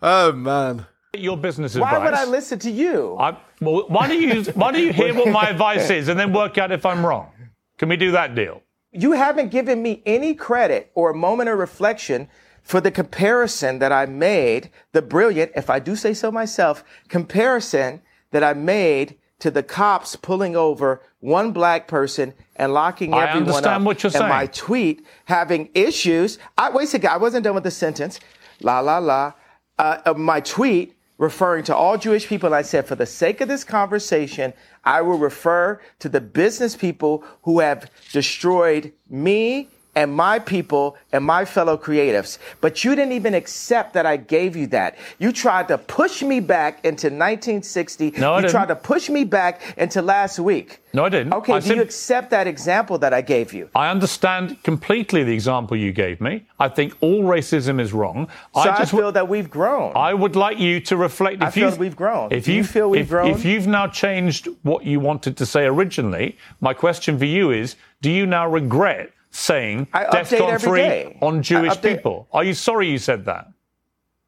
Oh 0.00 0.30
man. 0.30 0.86
Your 1.18 1.36
business 1.36 1.74
is 1.74 1.80
Why 1.80 1.98
would 1.98 2.14
I 2.14 2.24
listen 2.24 2.58
to 2.60 2.70
you? 2.70 3.16
I, 3.18 3.36
well, 3.60 3.84
why 3.88 4.08
do 4.08 4.14
you 4.14 4.44
why 4.52 4.72
do 4.72 4.80
you 4.80 4.92
hear 4.92 5.14
what 5.14 5.28
my 5.28 5.48
advice 5.50 5.90
is 5.90 6.08
and 6.08 6.18
then 6.18 6.32
work 6.32 6.58
out 6.58 6.72
if 6.72 6.84
I'm 6.84 7.04
wrong? 7.04 7.30
Can 7.78 7.88
we 7.88 7.96
do 7.96 8.12
that 8.12 8.34
deal? 8.34 8.62
You 8.92 9.12
haven't 9.12 9.50
given 9.50 9.82
me 9.82 10.02
any 10.06 10.34
credit 10.34 10.90
or 10.94 11.10
a 11.10 11.14
moment 11.14 11.48
of 11.48 11.58
reflection 11.58 12.28
for 12.62 12.80
the 12.80 12.90
comparison 12.90 13.78
that 13.80 13.92
I 13.92 14.06
made, 14.06 14.70
the 14.92 15.02
brilliant, 15.02 15.52
if 15.54 15.68
I 15.68 15.78
do 15.78 15.94
say 15.96 16.14
so 16.14 16.32
myself, 16.32 16.82
comparison 17.08 18.00
that 18.30 18.42
I 18.42 18.54
made 18.54 19.16
to 19.40 19.50
the 19.50 19.62
cops 19.62 20.16
pulling 20.16 20.56
over 20.56 21.02
one 21.20 21.52
black 21.52 21.86
person 21.88 22.32
and 22.56 22.72
locking 22.72 23.12
everyone. 23.12 23.28
I 23.28 23.30
everyone 23.30 23.48
understand 23.48 23.82
up. 23.82 23.86
what 23.86 24.02
you're 24.02 24.12
and 24.16 24.28
my 24.28 24.46
tweet 24.46 25.04
having 25.26 25.68
issues. 25.74 26.38
I, 26.56 26.70
wait 26.70 26.84
a 26.84 26.86
second, 26.86 27.10
I 27.10 27.18
wasn't 27.18 27.44
done 27.44 27.54
with 27.54 27.64
the 27.64 27.70
sentence. 27.70 28.20
La 28.60 28.80
la 28.80 28.98
la. 28.98 29.32
Uh, 29.78 29.98
uh, 30.06 30.14
my 30.14 30.40
tweet 30.40 30.93
referring 31.18 31.64
to 31.64 31.76
all 31.76 31.96
Jewish 31.96 32.26
people, 32.26 32.54
I 32.54 32.62
said, 32.62 32.86
for 32.86 32.94
the 32.96 33.06
sake 33.06 33.40
of 33.40 33.48
this 33.48 33.64
conversation, 33.64 34.52
I 34.84 35.00
will 35.02 35.18
refer 35.18 35.80
to 36.00 36.08
the 36.08 36.20
business 36.20 36.76
people 36.76 37.24
who 37.42 37.60
have 37.60 37.90
destroyed 38.12 38.92
me 39.08 39.68
and 39.94 40.12
my 40.12 40.38
people 40.38 40.96
and 41.12 41.24
my 41.24 41.44
fellow 41.44 41.76
creatives. 41.76 42.38
But 42.60 42.84
you 42.84 42.94
didn't 42.94 43.12
even 43.12 43.34
accept 43.34 43.94
that 43.94 44.06
I 44.06 44.16
gave 44.16 44.56
you 44.56 44.66
that. 44.68 44.96
You 45.18 45.32
tried 45.32 45.68
to 45.68 45.78
push 45.78 46.22
me 46.22 46.40
back 46.40 46.84
into 46.84 47.06
1960. 47.06 48.12
No, 48.12 48.32
I 48.32 48.36
you 48.36 48.42
didn't. 48.42 48.52
tried 48.52 48.68
to 48.68 48.76
push 48.76 49.08
me 49.08 49.24
back 49.24 49.60
into 49.76 50.02
last 50.02 50.38
week. 50.38 50.80
No, 50.92 51.04
I 51.04 51.08
didn't. 51.08 51.32
Okay, 51.32 51.52
I 51.52 51.60
do 51.60 51.74
you 51.74 51.82
accept 51.82 52.30
that 52.30 52.46
example 52.46 52.98
that 52.98 53.12
I 53.12 53.20
gave 53.20 53.52
you? 53.52 53.68
I 53.74 53.90
understand 53.90 54.62
completely 54.62 55.24
the 55.24 55.32
example 55.32 55.76
you 55.76 55.92
gave 55.92 56.20
me. 56.20 56.46
I 56.60 56.68
think 56.68 56.96
all 57.00 57.24
racism 57.24 57.80
is 57.80 57.92
wrong. 57.92 58.28
So 58.54 58.60
I, 58.60 58.78
just 58.78 58.92
feel 58.92 59.10
that 59.12 59.28
we've 59.28 59.50
grown. 59.50 59.92
I 59.96 60.14
would 60.14 60.36
like 60.36 60.58
you 60.58 60.80
to 60.80 60.96
reflect. 60.96 61.36
If 61.36 61.42
I 61.42 61.50
feel 61.50 61.76
we've 61.76 61.96
grown. 61.96 62.32
If 62.32 62.44
Do 62.44 62.52
you 62.52 62.62
feel 62.62 62.90
we've 62.90 63.02
if, 63.02 63.08
grown? 63.08 63.30
If 63.30 63.44
you've 63.44 63.66
now 63.66 63.88
changed 63.88 64.48
what 64.62 64.84
you 64.84 65.00
wanted 65.00 65.36
to 65.38 65.46
say 65.46 65.64
originally, 65.64 66.38
my 66.60 66.74
question 66.74 67.18
for 67.18 67.24
you 67.24 67.50
is: 67.50 67.74
Do 68.00 68.10
you 68.10 68.24
now 68.24 68.48
regret 68.48 69.10
saying 69.34 69.88
I 69.92 70.04
update 70.04 70.38
DEFCON 70.38 70.60
three 70.60 70.80
day. 70.80 71.18
on 71.20 71.42
Jewish 71.42 71.72
update- 71.74 71.96
people? 71.96 72.28
Are 72.32 72.44
you 72.44 72.54
sorry 72.54 72.88
you 72.90 72.98
said 72.98 73.24
that? 73.26 73.46
I 73.48 73.50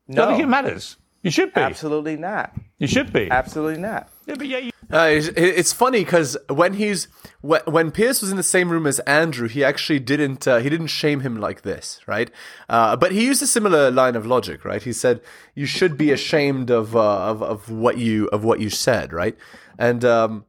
no, 0.09 0.23
don't 0.23 0.33
think 0.33 0.43
it 0.45 0.49
matters. 0.49 0.97
You 1.23 1.31
should 1.31 1.53
be. 1.55 1.61
absolutely 1.61 2.17
not. 2.17 2.53
You 2.79 2.87
should 2.87 3.13
be. 3.13 3.29
Absolutely 3.31 3.81
not. 3.81 4.09
Yeah, 4.27 4.35
but 4.37 4.47
yeah, 4.47 4.59
you, 4.59 4.71
Uh, 4.93 5.09
it's, 5.11 5.27
it's 5.37 5.73
funny 5.73 6.05
because 6.05 6.37
when 6.49 6.75
he's 6.75 7.09
when, 7.41 7.61
when 7.65 7.91
Piers 7.91 8.21
was 8.21 8.31
in 8.31 8.37
the 8.37 8.43
same 8.45 8.69
room 8.71 8.87
as 8.87 9.01
Andrew, 9.01 9.49
he 9.49 9.65
actually 9.65 9.99
didn't 9.99 10.47
uh, 10.47 10.59
he 10.59 10.69
didn't 10.69 10.89
shame 10.89 11.21
him 11.21 11.37
like 11.37 11.63
this, 11.63 12.01
right? 12.07 12.31
Uh, 12.69 12.95
but 12.97 13.11
he 13.13 13.25
used 13.25 13.43
a 13.43 13.47
similar 13.47 13.91
line 13.91 14.15
of 14.15 14.27
logic, 14.27 14.65
right? 14.65 14.83
He 14.83 14.93
said 14.93 15.21
you 15.55 15.67
should 15.67 15.97
be 15.99 16.13
ashamed 16.13 16.71
of 16.71 16.95
uh, 16.95 17.01
of 17.31 17.43
of 17.43 17.71
what 17.71 17.99
you 17.99 18.27
of 18.29 18.45
what 18.45 18.61
you 18.61 18.71
said, 18.71 19.13
right? 19.13 19.37
And 19.79 20.05
um, 20.05 20.45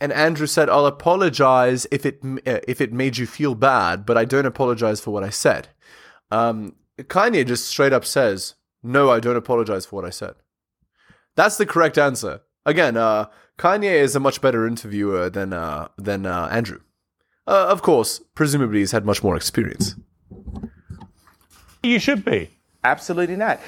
and 0.00 0.12
Andrew 0.12 0.46
said, 0.46 0.68
"I'll 0.68 0.86
apologize 0.86 1.86
if 1.90 2.06
it 2.06 2.20
uh, 2.24 2.60
if 2.66 2.80
it 2.80 2.92
made 2.92 3.18
you 3.18 3.26
feel 3.26 3.54
bad, 3.54 4.06
but 4.06 4.16
I 4.16 4.24
don't 4.24 4.46
apologize 4.46 5.00
for 5.00 5.10
what 5.10 5.24
I 5.24 5.30
said." 5.30 5.68
Um, 6.30 6.76
Kanye 6.98 7.46
just 7.46 7.66
straight 7.66 7.92
up 7.92 8.04
says, 8.04 8.54
"No, 8.82 9.10
I 9.10 9.20
don't 9.20 9.36
apologize 9.36 9.86
for 9.86 9.96
what 9.96 10.04
I 10.04 10.10
said." 10.10 10.34
That's 11.36 11.56
the 11.56 11.66
correct 11.66 11.98
answer. 11.98 12.40
Again, 12.64 12.96
uh, 12.96 13.26
Kanye 13.58 13.92
is 13.92 14.14
a 14.14 14.20
much 14.20 14.40
better 14.40 14.66
interviewer 14.66 15.30
than 15.30 15.52
uh, 15.52 15.88
than 15.96 16.26
uh, 16.26 16.48
Andrew. 16.50 16.80
Uh, 17.46 17.66
of 17.68 17.82
course, 17.82 18.20
presumably 18.34 18.80
he's 18.80 18.92
had 18.92 19.06
much 19.06 19.22
more 19.22 19.36
experience. 19.36 19.96
you 21.82 21.98
should 21.98 22.24
be. 22.24 22.50
Absolutely 22.84 23.36
not. 23.36 23.58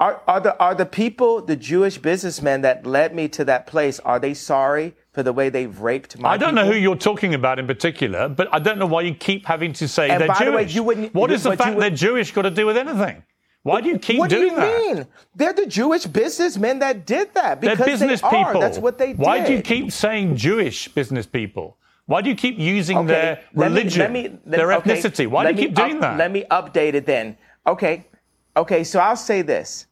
Are, 0.00 0.20
are 0.26 0.40
the 0.40 0.58
are 0.58 0.74
the 0.74 0.86
people, 0.86 1.40
the 1.42 1.56
Jewish 1.56 1.98
businessmen 1.98 2.62
that 2.62 2.86
led 2.86 3.14
me 3.14 3.28
to 3.28 3.44
that 3.44 3.66
place, 3.66 4.00
are 4.00 4.18
they 4.18 4.34
sorry 4.34 4.94
for 5.12 5.22
the 5.22 5.32
way 5.32 5.48
they've 5.48 5.78
raped 5.80 6.18
my 6.18 6.30
I 6.30 6.36
don't 6.36 6.54
know 6.54 6.64
who 6.66 6.74
you're 6.78 6.96
talking 6.96 7.34
about 7.34 7.58
in 7.58 7.66
particular, 7.66 8.28
but 8.28 8.48
I 8.52 8.58
don't 8.60 8.78
know 8.78 8.86
why 8.86 9.02
you 9.02 9.14
keep 9.14 9.44
having 9.46 9.72
to 9.74 9.88
say 9.88 10.08
And 10.08 10.20
they're 10.20 10.28
by 10.28 10.44
the 10.44 10.52
way, 10.52 10.62
Jewish. 10.64 10.74
you 10.74 10.82
wouldn't- 10.84 11.14
what 11.14 11.30
is 11.32 11.42
the 11.42 11.56
fact 11.56 11.78
they're 11.78 11.90
Jewish 11.90 12.32
got 12.32 12.42
to 12.42 12.50
do 12.50 12.66
with 12.66 12.76
anything? 12.76 13.22
Why 13.62 13.80
do 13.82 13.88
you 13.90 13.98
keep 13.98 14.18
What 14.18 14.30
doing 14.30 14.54
that? 14.54 14.60
What 14.70 14.76
do 14.78 14.82
you 14.88 14.94
that? 14.94 14.96
mean? 14.98 15.06
They're 15.34 15.52
the 15.52 15.66
Jewish 15.66 16.06
businessmen 16.06 16.78
that 16.78 17.04
did 17.04 17.34
that 17.34 17.60
They're 17.60 17.76
business 17.76 18.20
they 18.22 18.26
are. 18.28 18.44
people. 18.46 18.60
That's 18.60 18.78
what 18.78 18.96
they 18.98 19.08
did. 19.08 19.18
Why 19.18 19.44
do 19.44 19.52
you 19.52 19.60
keep 19.60 19.92
saying 19.92 20.36
Jewish 20.36 20.88
business 20.88 21.26
people? 21.26 21.76
Why 22.06 22.22
do 22.22 22.30
you 22.30 22.34
keep 22.36 22.58
using 22.58 23.04
their 23.06 23.40
let 23.54 23.70
me- 23.72 23.76
religion, 23.78 24.00
let 24.00 24.12
me- 24.12 24.28
let- 24.46 24.50
their 24.58 24.72
okay, 24.74 24.92
ethnicity? 24.96 25.26
Why 25.26 25.44
do 25.44 25.50
you 25.60 25.66
keep 25.68 25.74
doing 25.74 25.96
up- 25.96 26.00
that? 26.00 26.16
Let 26.18 26.30
me 26.32 26.44
update 26.50 26.94
it 26.94 27.04
then. 27.06 27.36
Okay, 27.66 28.06
okay. 28.56 28.82
So 28.82 28.98
I'll 28.98 29.14
say 29.16 29.42
this: 29.42 29.86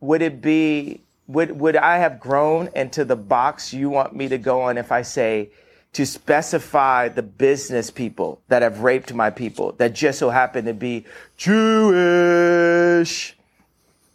Would 0.00 0.20
it 0.20 0.42
be 0.42 1.00
would 1.28 1.58
would 1.58 1.76
I 1.76 1.98
have 1.98 2.20
grown 2.20 2.68
into 2.74 3.04
the 3.04 3.16
box 3.16 3.72
you 3.72 3.90
want 3.90 4.14
me 4.14 4.28
to 4.28 4.38
go 4.38 4.62
on 4.62 4.78
if 4.78 4.92
I 4.92 5.02
say 5.02 5.50
to 5.92 6.04
specify 6.04 7.08
the 7.08 7.22
business 7.22 7.90
people 7.90 8.40
that 8.48 8.62
have 8.62 8.80
raped 8.80 9.14
my 9.14 9.30
people 9.30 9.72
that 9.72 9.94
just 9.94 10.18
so 10.18 10.30
happen 10.30 10.66
to 10.66 10.74
be 10.74 11.04
Jewish? 11.36 13.34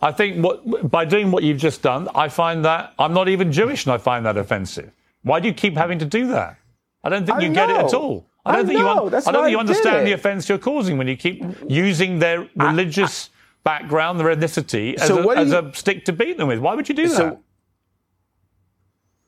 I 0.02 0.12
think 0.12 0.44
what, 0.44 0.90
by 0.90 1.06
doing 1.06 1.32
what 1.32 1.44
you've 1.44 1.60
just 1.60 1.82
done, 1.82 2.08
I 2.16 2.30
find 2.30 2.66
that 2.66 2.94
I'm 2.98 3.14
not 3.14 3.30
even 3.30 3.52
Jewish 3.52 3.86
and 3.86 3.94
I 3.94 3.98
find 3.98 4.26
that 4.26 4.38
offensive. 4.38 4.92
Why 5.24 5.40
do 5.40 5.48
you 5.48 5.54
keep 5.54 5.76
having 5.76 6.00
to 6.00 6.06
do 6.06 6.28
that? 6.28 6.58
I 7.04 7.10
don't 7.10 7.26
think 7.26 7.38
I 7.38 7.42
you 7.42 7.54
get 7.54 7.70
it 7.70 7.78
at 7.78 7.94
all. 7.94 8.26
I 8.46 8.56
don't 8.56 8.66
I 8.66 8.68
think 8.68 8.80
you. 8.80 8.86
know. 8.86 9.08
I 9.08 9.32
don't 9.32 9.44
think 9.44 9.52
you 9.52 9.60
understand 9.60 10.08
the 10.08 10.14
offence 10.14 10.50
you're 10.50 10.58
causing 10.58 10.98
when 10.98 11.08
you 11.08 11.16
keep 11.16 11.44
using 11.68 12.20
their 12.20 12.50
religious 12.56 13.30
background, 13.64 14.20
their 14.20 14.36
ethnicity, 14.36 14.96
as, 14.96 15.08
So 15.08 15.20
a, 15.20 15.26
what 15.26 15.36
do 15.36 15.42
as 15.44 15.52
you- 15.52 15.58
a 15.60 15.74
stick 15.74 16.06
to 16.06 16.14
beat 16.14 16.38
them 16.38 16.48
with. 16.48 16.60
Why 16.60 16.74
would 16.76 16.88
you 16.90 16.96
do 16.96 17.08
So- 17.08 17.24
that? 17.24 17.38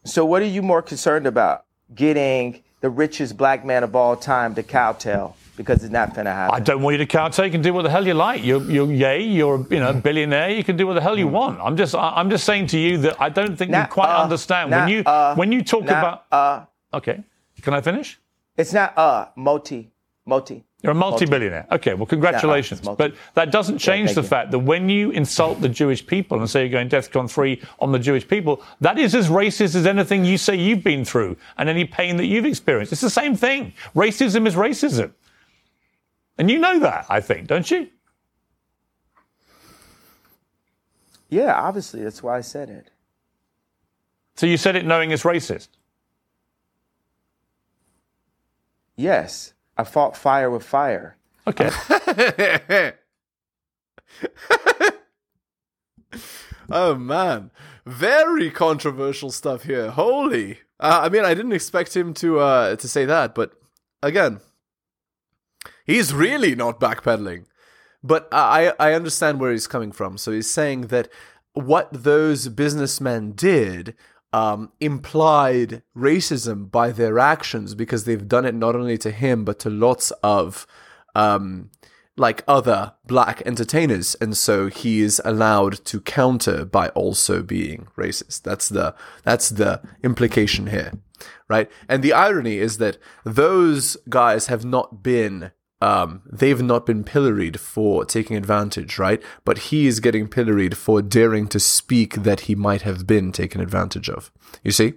So 0.06 0.26
what 0.26 0.42
are 0.42 0.46
you 0.46 0.62
more 0.62 0.82
concerned 0.82 1.28
about? 1.28 1.66
Getting 1.96 2.62
the 2.82 2.90
richest 2.90 3.38
black 3.38 3.64
man 3.66 3.84
of 3.84 3.96
all 3.96 4.16
time 4.18 4.54
to 4.56 4.64
cowtail 4.64 5.38
because 5.56 5.84
it's 5.84 5.94
not 5.94 6.14
gonna 6.16 6.32
happen. 6.34 6.56
I 6.56 6.60
don't 6.60 6.82
want 6.82 6.96
you 6.96 7.06
to 7.06 7.06
cowtake. 7.06 7.46
You 7.46 7.52
can 7.52 7.62
do 7.62 7.74
what 7.74 7.84
the 7.84 7.90
hell 7.90 8.06
you 8.06 8.14
like. 8.14 8.44
You're, 8.44 8.64
you're 8.64 8.92
yay. 8.92 9.22
You're 9.22 9.66
you 9.70 9.80
know 9.80 9.92
a 9.92 9.94
billionaire. 9.94 10.50
You 10.50 10.64
can 10.64 10.76
do 10.76 10.88
what 10.88 10.96
the 10.96 11.02
hell 11.02 11.18
you 11.18 11.28
want. 11.28 11.60
I'm 11.62 11.78
just 11.78 11.96
I- 11.96 12.14
I'm 12.16 12.30
just 12.30 12.44
saying 12.44 12.68
to 12.68 12.78
you 12.78 12.98
that 13.00 13.22
I 13.22 13.30
don't 13.30 13.56
think 13.56 13.72
Nah, 13.72 13.82
you 13.82 13.88
quite 13.88 14.10
uh, 14.14 14.24
understand 14.24 14.72
nah, 14.72 14.80
when 14.80 14.90
you 14.90 15.00
uh, 15.06 15.36
when 15.36 15.52
you 15.52 15.64
talk 15.64 15.84
nah, 15.86 16.00
about. 16.00 16.26
uh, 16.32 16.66
okay, 16.98 17.24
can 17.62 17.74
I 17.74 17.82
finish? 17.82 18.20
it's 18.58 18.74
not 18.74 18.98
uh 18.98 19.28
multi 19.36 19.92
multi. 20.26 20.64
You're 20.84 20.92
a 20.92 20.96
multi-billionaire. 20.96 21.66
Okay, 21.72 21.94
well, 21.94 22.06
congratulations. 22.06 22.82
it's 22.82 22.88
uh, 22.88 22.92
multi. 22.92 23.08
but 23.08 23.18
that 23.36 23.52
doesn't 23.54 23.78
change 23.78 24.10
thank 24.10 24.16
the 24.16 24.22
you. 24.22 24.28
fact 24.28 24.52
that 24.52 24.60
when 24.60 24.90
you 24.90 25.12
insult 25.12 25.62
the 25.62 25.70
Jewish 25.70 26.06
people 26.06 26.38
and 26.38 26.50
say 26.50 26.60
you're 26.62 26.70
going 26.70 26.90
DEFCON 26.90 27.32
3 27.32 27.62
on 27.80 27.94
the 27.94 28.00
Jewish 28.00 28.28
people, 28.28 28.62
that 28.82 29.00
is 29.00 29.16
as 29.16 29.30
racist 29.30 29.76
as 29.76 29.86
anything 29.86 30.26
you 30.26 30.38
say 30.38 30.58
you've 30.58 30.84
been 30.84 31.06
through 31.06 31.38
and 31.58 31.70
any 31.70 31.86
pain 31.86 32.18
that 32.18 32.26
you've 32.26 32.46
experienced. 32.46 32.92
It's 32.92 33.02
the 33.02 33.10
same 33.10 33.38
thing. 33.38 33.72
Racism 33.96 34.46
is 34.46 34.56
racism. 34.56 35.14
And 36.38 36.52
you 36.52 36.60
know 36.60 36.78
that, 36.80 37.06
I 37.10 37.22
think, 37.22 37.48
don't 37.48 37.70
you? 37.72 37.88
Yeah, 41.30 41.54
obviously 41.54 42.04
that's 42.04 42.22
why 42.22 42.38
I 42.38 42.42
said 42.42 42.70
it. 42.70 42.92
So 44.36 44.48
you 44.48 44.58
said 44.58 44.76
it 44.76 44.86
knowing 44.86 45.12
it's 45.12 45.24
racist. 45.24 45.70
Yes, 48.98 49.54
I 49.78 49.84
fought 49.84 50.18
fire 50.18 50.50
with 50.50 50.64
fire. 50.64 51.18
Okay. 51.48 51.70
Oh 56.70 56.96
man, 56.96 57.52
very 57.86 58.50
controversial 58.50 59.32
stuff 59.32 59.64
here. 59.64 59.92
Holy! 59.92 60.60
Uh, 60.80 61.02
I 61.04 61.10
mean, 61.10 61.26
I 61.26 61.34
didn't 61.34 61.54
expect 61.54 61.96
him 61.96 62.14
to 62.16 62.40
uh, 62.40 62.76
to 62.78 62.88
say 62.88 63.06
that, 63.06 63.36
but 63.36 63.52
again, 64.02 64.40
he's 65.86 66.14
really 66.14 66.56
not 66.56 66.80
backpedaling. 66.80 67.46
But 68.04 68.28
I 68.32 68.74
I 68.80 68.94
understand 68.94 69.40
where 69.40 69.52
he's 69.52 69.68
coming 69.68 69.92
from. 69.92 70.18
So 70.18 70.32
he's 70.32 70.50
saying 70.50 70.88
that 70.88 71.10
what 71.54 71.90
those 71.92 72.48
businessmen 72.50 73.34
did 73.34 73.96
um, 74.34 74.72
implied 74.80 75.84
racism 75.96 76.70
by 76.70 76.92
their 76.92 77.20
actions 77.20 77.76
because 77.76 78.04
they've 78.04 78.28
done 78.28 78.46
it 78.46 78.56
not 78.56 78.76
only 78.76 78.98
to 78.98 79.12
him 79.12 79.46
but 79.46 79.60
to 79.60 79.70
lots 79.70 80.12
of 80.24 80.66
um, 81.16 81.70
like 82.18 82.44
other 82.48 82.94
black 83.06 83.42
entertainers, 83.46 84.16
and 84.16 84.38
so 84.38 84.68
he 84.68 85.02
is 85.02 85.22
allowed 85.26 85.84
to 85.86 86.00
counter 86.02 86.66
by 86.66 86.90
also 86.90 87.42
being 87.42 87.88
racist. 87.98 88.44
That's 88.44 88.70
the 88.70 88.96
that's 89.24 89.50
the 89.50 89.82
implication 90.04 90.68
here, 90.68 90.94
right? 91.48 91.72
And 91.88 92.04
the 92.04 92.14
irony 92.14 92.58
is 92.58 92.78
that 92.78 92.98
those 93.24 93.98
guys 94.10 94.48
have 94.48 94.66
not 94.66 95.02
been 95.02 95.52
um, 95.84 96.22
they've 96.32 96.62
not 96.62 96.86
been 96.86 97.04
pilloried 97.04 97.60
for 97.60 98.06
taking 98.06 98.38
advantage, 98.38 98.98
right? 98.98 99.22
But 99.44 99.58
he 99.70 99.86
is 99.88 100.00
getting 100.00 100.28
pilloried 100.28 100.78
for 100.78 101.02
daring 101.02 101.48
to 101.50 101.60
speak 101.60 102.24
that 102.24 102.42
he 102.42 102.56
might 102.56 102.84
have 102.84 103.06
been 103.06 103.32
taken 103.32 103.60
advantage 103.60 104.10
of. 104.10 104.32
You 104.64 104.72
see? 104.72 104.94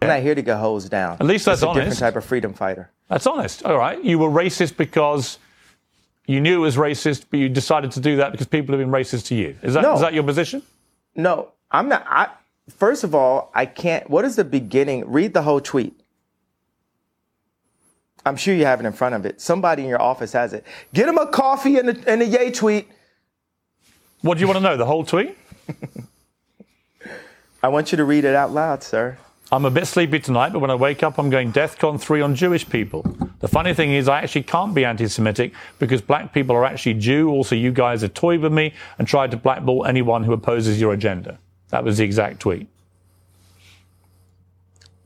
And 0.00 0.10
I'm 0.10 0.18
not 0.18 0.22
here 0.22 0.34
to 0.34 0.42
get 0.42 0.58
hosed 0.58 0.90
down. 0.90 1.18
At 1.20 1.26
least 1.26 1.44
that's 1.44 1.62
It's 1.62 1.70
a 1.70 1.74
different 1.74 1.98
type 1.98 2.16
of 2.16 2.24
freedom 2.24 2.54
fighter. 2.54 2.90
That's 3.08 3.26
honest. 3.26 3.62
All 3.64 3.76
right. 3.78 4.02
You 4.02 4.18
were 4.18 4.30
racist 4.30 4.76
because 4.76 5.38
you 6.26 6.40
knew 6.40 6.56
it 6.56 6.60
was 6.60 6.76
racist, 6.76 7.26
but 7.30 7.38
you 7.38 7.48
decided 7.48 7.90
to 7.92 8.00
do 8.00 8.16
that 8.16 8.32
because 8.32 8.46
people 8.46 8.74
have 8.76 8.80
been 8.84 8.92
racist 8.92 9.26
to 9.26 9.34
you. 9.34 9.56
Is 9.62 9.74
that, 9.74 9.82
No. 9.82 9.94
is 9.94 10.00
that 10.00 10.14
your 10.14 10.24
position? 10.24 10.62
No, 11.14 11.52
I'm 11.70 11.88
not. 11.88 12.04
I 12.08 12.28
first 12.78 13.04
of 13.04 13.14
all, 13.14 13.50
I 13.54 13.66
can't. 13.66 14.08
What 14.08 14.24
is 14.24 14.36
the 14.36 14.44
beginning? 14.44 15.10
Read 15.10 15.34
the 15.34 15.42
whole 15.42 15.60
tweet. 15.60 16.00
I'm 18.26 18.36
sure 18.36 18.54
you 18.54 18.64
have 18.64 18.80
it 18.80 18.86
in 18.86 18.92
front 18.92 19.14
of 19.14 19.26
it. 19.26 19.40
Somebody 19.40 19.82
in 19.82 19.88
your 19.88 20.00
office 20.00 20.32
has 20.32 20.52
it. 20.52 20.64
Get 20.92 21.08
him 21.08 21.18
a 21.18 21.26
coffee 21.26 21.78
and 21.78 21.90
a, 21.90 22.10
and 22.10 22.22
a 22.22 22.26
yay 22.26 22.50
tweet. 22.50 22.88
What 24.22 24.38
do 24.38 24.40
you 24.40 24.46
want 24.46 24.56
to 24.56 24.62
know? 24.62 24.76
The 24.76 24.86
whole 24.86 25.04
tweet? 25.04 25.36
I 27.62 27.68
want 27.68 27.92
you 27.92 27.96
to 27.96 28.04
read 28.04 28.24
it 28.24 28.34
out 28.34 28.52
loud, 28.52 28.82
sir. 28.82 29.18
I'm 29.52 29.66
a 29.66 29.70
bit 29.70 29.86
sleepy 29.86 30.18
tonight, 30.20 30.52
but 30.52 30.60
when 30.60 30.70
I 30.70 30.74
wake 30.74 31.02
up, 31.02 31.18
I'm 31.18 31.28
going 31.28 31.52
DEFCON 31.52 32.00
3 32.00 32.22
on 32.22 32.34
Jewish 32.34 32.68
people. 32.68 33.02
The 33.40 33.48
funny 33.48 33.74
thing 33.74 33.92
is, 33.92 34.08
I 34.08 34.20
actually 34.20 34.44
can't 34.44 34.74
be 34.74 34.84
anti 34.84 35.06
Semitic 35.06 35.52
because 35.78 36.00
black 36.00 36.32
people 36.32 36.56
are 36.56 36.64
actually 36.64 36.94
Jew. 36.94 37.28
Also, 37.28 37.54
you 37.54 37.70
guys 37.70 38.00
have 38.00 38.14
toyed 38.14 38.40
with 38.40 38.52
me 38.52 38.72
and 38.98 39.06
tried 39.06 39.30
to 39.32 39.36
blackball 39.36 39.84
anyone 39.84 40.24
who 40.24 40.32
opposes 40.32 40.80
your 40.80 40.94
agenda. 40.94 41.38
That 41.68 41.84
was 41.84 41.98
the 41.98 42.04
exact 42.04 42.40
tweet. 42.40 42.68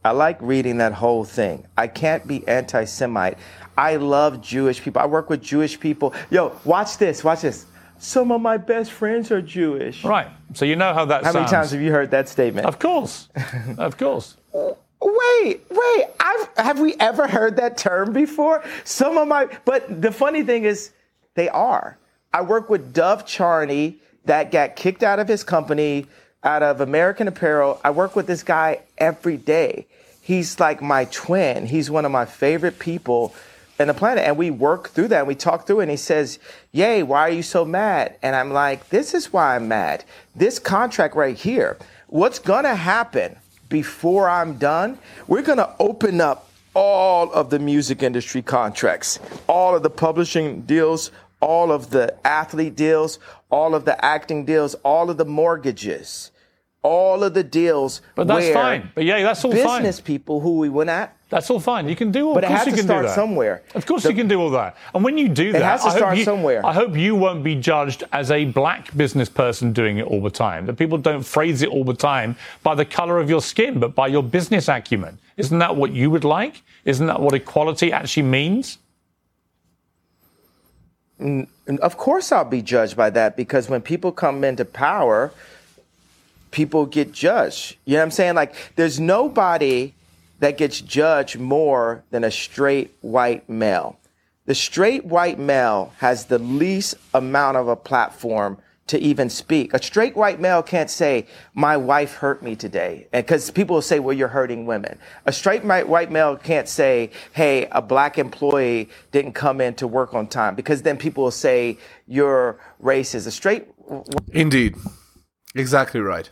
I 0.09 0.13
like 0.13 0.41
reading 0.41 0.79
that 0.79 0.95
whole 0.95 1.23
thing. 1.23 1.67
I 1.77 1.87
can't 1.87 2.27
be 2.27 2.49
anti 2.49 2.87
Semite. 2.87 3.37
I 3.77 3.97
love 3.97 4.41
Jewish 4.41 4.81
people. 4.81 5.03
I 5.03 5.05
work 5.05 5.29
with 5.29 5.43
Jewish 5.43 5.79
people. 5.79 6.15
Yo, 6.31 6.59
watch 6.65 6.97
this, 6.97 7.23
watch 7.23 7.43
this. 7.43 7.67
Some 7.99 8.33
of 8.33 8.41
my 8.41 8.57
best 8.57 8.91
friends 8.91 9.31
are 9.31 9.43
Jewish. 9.43 10.03
Right. 10.05 10.29
So 10.55 10.65
you 10.65 10.77
know 10.77 10.95
how 10.95 11.05
that 11.05 11.25
How 11.25 11.33
sounds. 11.33 11.35
many 11.35 11.51
times 11.51 11.71
have 11.73 11.83
you 11.83 11.93
heard 11.93 12.11
that 12.13 12.27
statement? 12.31 12.67
Of 12.67 12.79
course. 12.79 13.29
of 13.77 13.99
course. 13.99 14.39
Wait, 15.01 15.61
wait. 15.71 16.05
I've, 16.19 16.49
have 16.57 16.81
we 16.81 16.95
ever 16.99 17.29
heard 17.29 17.57
that 17.57 17.77
term 17.77 18.13
before? 18.13 18.65
Some 18.83 19.17
of 19.17 19.29
my, 19.29 19.49
but 19.65 20.03
the 20.03 20.11
funny 20.11 20.43
thing 20.43 20.65
is, 20.65 20.91
they 21.35 21.49
are. 21.51 21.97
I 22.33 22.43
work 22.43 22.69
with 22.69 22.93
Dov 22.95 23.25
Charney 23.25 24.01
that 24.25 24.51
got 24.51 24.75
kicked 24.75 25.05
out 25.05 25.21
of 25.21 25.29
his 25.29 25.45
company, 25.45 26.07
out 26.43 26.65
of 26.65 26.81
American 26.81 27.29
Apparel. 27.29 27.81
I 27.85 27.91
work 27.91 28.17
with 28.17 28.27
this 28.27 28.43
guy 28.43 28.81
every 28.99 29.37
day. 29.37 29.87
He's 30.29 30.61
like 30.61 30.83
my 30.83 31.07
twin. 31.07 31.65
He's 31.65 31.91
one 31.91 32.05
of 32.05 32.13
my 32.13 32.27
favorite 32.27 32.79
people 32.79 33.35
in 33.79 33.89
the 33.89 33.95
planet. 33.95 34.25
And 34.25 34.37
we 34.37 34.51
work 34.51 34.91
through 34.91 35.09
that 35.09 35.21
and 35.21 35.27
we 35.27 35.35
talk 35.35 35.67
through 35.67 35.81
it. 35.81 35.85
And 35.85 35.91
he 35.91 35.97
says, 35.97 36.39
Yay, 36.71 37.03
why 37.03 37.21
are 37.23 37.31
you 37.31 37.43
so 37.43 37.65
mad? 37.65 38.15
And 38.21 38.37
I'm 38.37 38.53
like, 38.53 38.91
This 38.91 39.15
is 39.15 39.33
why 39.33 39.57
I'm 39.57 39.69
mad. 39.69 40.05
This 40.37 40.59
contract 40.59 41.17
right 41.17 41.35
here, 41.35 41.79
what's 42.09 42.39
going 42.39 42.65
to 42.65 42.75
happen 42.75 43.39
before 43.71 44.29
I'm 44.29 44.59
done, 44.59 44.99
we're 45.29 45.41
going 45.41 45.57
to 45.57 45.75
open 45.81 46.21
up 46.21 46.51
all 46.75 47.33
of 47.33 47.49
the 47.49 47.59
music 47.59 48.03
industry 48.03 48.43
contracts, 48.43 49.19
all 49.47 49.75
of 49.75 49.83
the 49.83 49.89
publishing 49.89 50.61
deals, 50.61 51.11
all 51.41 51.73
of 51.73 51.89
the 51.89 52.15
athlete 52.27 52.77
deals, 52.77 53.19
all 53.49 53.75
of 53.75 53.87
the 53.87 54.05
acting 54.05 54.45
deals, 54.45 54.75
all 54.85 55.09
of 55.09 55.17
the 55.17 55.25
mortgages, 55.25 56.33
all 56.83 57.25
of 57.25 57.35
the 57.35 57.43
deals. 57.45 58.01
But 58.15 58.27
that's 58.29 58.51
fine. 58.51 58.91
But 58.95 59.05
yeah, 59.05 59.23
that's 59.23 59.45
all 59.45 59.51
business 59.53 59.99
fine. 59.99 60.05
people 60.07 60.41
who 60.41 60.59
we 60.59 60.69
went 60.69 60.91
at. 60.91 61.15
That's 61.31 61.51
all 61.51 61.61
fine. 61.61 61.89
You 61.89 61.97
can 61.97 62.11
do 62.11 62.29
all 62.29 62.35
But 62.35 62.45
it 62.45 62.47
of 62.47 62.51
course 62.53 62.59
has 62.61 62.67
you 62.69 62.73
to 62.73 62.77
can 62.79 62.87
start 62.87 63.11
somewhere. 63.11 63.63
Of 63.75 63.85
course 63.85 64.05
The- 64.05 64.11
you 64.11 64.15
can 64.15 64.29
do 64.29 64.41
all 64.41 64.49
that. 64.51 64.77
And 64.95 65.05
when 65.05 65.19
you 65.19 65.29
do 65.29 65.53
that, 65.53 65.59
it 65.61 65.65
has 65.65 65.83
to 65.83 65.89
I 65.89 65.91
hope 65.91 65.99
start 65.99 66.17
you- 66.19 66.25
somewhere. 66.25 66.65
I 66.65 66.73
hope 66.73 66.97
you 66.97 67.15
won't 67.17 67.45
be 67.45 67.55
judged 67.55 68.05
as 68.13 68.31
a 68.31 68.47
black 68.47 68.97
business 68.97 69.29
person 69.29 69.73
doing 69.75 69.99
it 69.99 70.07
all 70.07 70.23
the 70.23 70.31
time. 70.31 70.65
That 70.67 70.79
people 70.79 70.97
don't 70.97 71.23
phrase 71.23 71.61
it 71.61 71.69
all 71.69 71.85
the 71.85 71.93
time 71.93 72.37
by 72.63 72.75
the 72.75 72.85
color 72.87 73.19
of 73.19 73.29
your 73.29 73.43
skin, 73.43 73.79
but 73.79 73.95
by 73.95 74.07
your 74.07 74.23
business 74.23 74.69
acumen. 74.69 75.19
Isn't 75.37 75.59
that 75.59 75.77
what 75.77 75.93
you 75.93 76.11
would 76.11 76.25
like? 76.25 76.63
Isn't 76.87 77.09
that 77.09 77.21
what 77.21 77.35
equality 77.35 77.93
actually 77.93 78.23
means? 78.23 78.79
And 81.19 81.49
of 81.83 81.97
course, 81.97 82.31
I'll 82.31 82.45
be 82.45 82.63
judged 82.63 82.97
by 82.97 83.11
that 83.11 83.37
because 83.37 83.69
when 83.69 83.83
people 83.83 84.13
come 84.13 84.45
into 84.45 84.65
power, 84.65 85.33
people 86.51 86.87
get 86.87 87.13
judged. 87.13 87.77
You 87.85 87.95
know 87.95 88.01
what 88.01 88.05
I'm 88.05 88.11
saying? 88.11 88.35
Like, 88.35 88.55
there's 88.77 88.99
nobody 88.99 89.95
that 90.41 90.57
gets 90.57 90.81
judged 90.81 91.39
more 91.39 92.05
than 92.11 92.25
a 92.25 92.31
straight 92.31 92.95
white 93.01 93.49
male. 93.49 93.99
The 94.47 94.55
straight 94.55 95.05
white 95.05 95.39
male 95.39 95.93
has 95.99 96.27
the 96.27 96.39
least 96.39 96.95
amount 97.13 97.57
of 97.57 97.69
a 97.69 97.77
platform 97.77 98.59
to 98.87 98.99
even 99.01 99.29
speak. 99.29 99.75
A 99.75 99.83
straight 99.83 100.17
white 100.17 100.41
male 100.41 100.63
can't 100.63 100.89
say, 100.89 101.27
my 101.53 101.77
wife 101.77 102.15
hurt 102.15 102.43
me 102.43 102.57
today. 102.57 103.07
Cause 103.27 103.51
people 103.51 103.75
will 103.75 103.83
say, 103.83 103.99
well, 103.99 104.17
you're 104.17 104.29
hurting 104.29 104.65
women. 104.65 104.99
A 105.27 105.33
straight 105.33 105.63
white 105.63 106.11
male 106.11 106.37
can't 106.37 106.67
say, 106.67 107.11
hey, 107.33 107.69
a 107.71 107.83
black 107.83 108.17
employee 108.17 108.89
didn't 109.13 109.33
come 109.33 109.61
in 109.61 109.75
to 109.75 109.87
work 109.87 110.15
on 110.15 110.27
time 110.27 110.55
because 110.55 110.81
then 110.81 110.97
people 110.97 111.25
will 111.25 111.31
say 111.31 111.77
you're 112.07 112.59
racist. 112.83 113.27
A 113.27 113.31
straight 113.31 113.67
Indeed. 114.33 114.77
Exactly 115.55 116.01
right. 116.01 116.31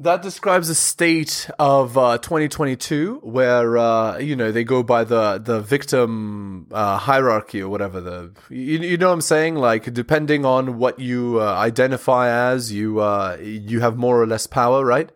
That 0.00 0.22
describes 0.22 0.68
the 0.68 0.76
state 0.76 1.50
of 1.58 1.98
uh, 1.98 2.18
2022, 2.18 3.18
where 3.24 3.76
uh, 3.76 4.18
you 4.18 4.36
know 4.36 4.52
they 4.52 4.62
go 4.62 4.84
by 4.84 5.02
the 5.02 5.38
the 5.38 5.60
victim 5.60 6.68
uh, 6.70 6.98
hierarchy 6.98 7.60
or 7.60 7.68
whatever. 7.68 8.00
The 8.00 8.32
you, 8.48 8.78
you 8.78 8.96
know 8.96 9.08
what 9.08 9.14
I'm 9.14 9.20
saying? 9.20 9.56
Like 9.56 9.92
depending 9.92 10.44
on 10.44 10.78
what 10.78 11.00
you 11.00 11.40
uh, 11.40 11.52
identify 11.52 12.28
as, 12.28 12.72
you 12.72 13.00
uh, 13.00 13.38
you 13.40 13.80
have 13.80 13.96
more 13.96 14.22
or 14.22 14.26
less 14.28 14.46
power, 14.46 14.84
right? 14.84 15.10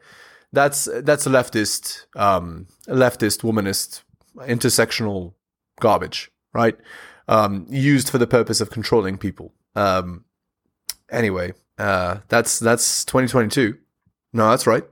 That's 0.52 0.88
that's 1.04 1.28
leftist, 1.28 2.06
um, 2.16 2.66
leftist, 2.88 3.42
womanist, 3.42 4.02
intersectional 4.36 5.34
garbage, 5.78 6.32
right? 6.52 6.76
Um, 7.28 7.66
used 7.70 8.10
for 8.10 8.18
the 8.18 8.26
purpose 8.26 8.60
of 8.60 8.70
controlling 8.70 9.16
people. 9.16 9.54
Um, 9.76 10.24
anyway, 11.08 11.52
uh, 11.78 12.18
that's 12.26 12.58
that's 12.58 13.04
2022. 13.04 13.78
No, 14.32 14.48
that's 14.50 14.66
right. 14.66 14.84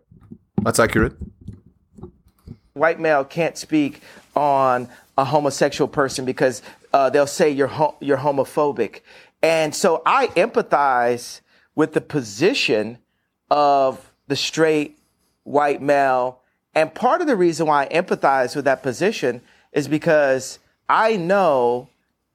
That's 0.62 0.78
accurate. 0.78 1.14
white 2.74 3.00
male 3.00 3.24
can't 3.24 3.56
speak 3.56 4.00
on 4.36 4.88
a 5.18 5.24
homosexual 5.24 5.88
person 5.88 6.24
because 6.24 6.62
uh, 6.92 7.10
they'll 7.10 7.26
say 7.26 7.50
you're 7.50 7.66
ho- 7.66 7.96
you're 8.00 8.18
homophobic, 8.18 9.00
and 9.42 9.74
so 9.74 10.02
I 10.04 10.28
empathize 10.28 11.40
with 11.74 11.92
the 11.92 12.00
position 12.00 12.98
of 13.50 14.12
the 14.28 14.36
straight 14.36 14.98
white 15.44 15.80
male, 15.82 16.40
and 16.74 16.94
part 16.94 17.20
of 17.20 17.26
the 17.26 17.36
reason 17.36 17.66
why 17.66 17.84
I 17.84 17.88
empathize 17.88 18.54
with 18.56 18.64
that 18.66 18.82
position 18.82 19.40
is 19.72 19.88
because 19.88 20.58
I 20.88 21.16
know 21.16 21.88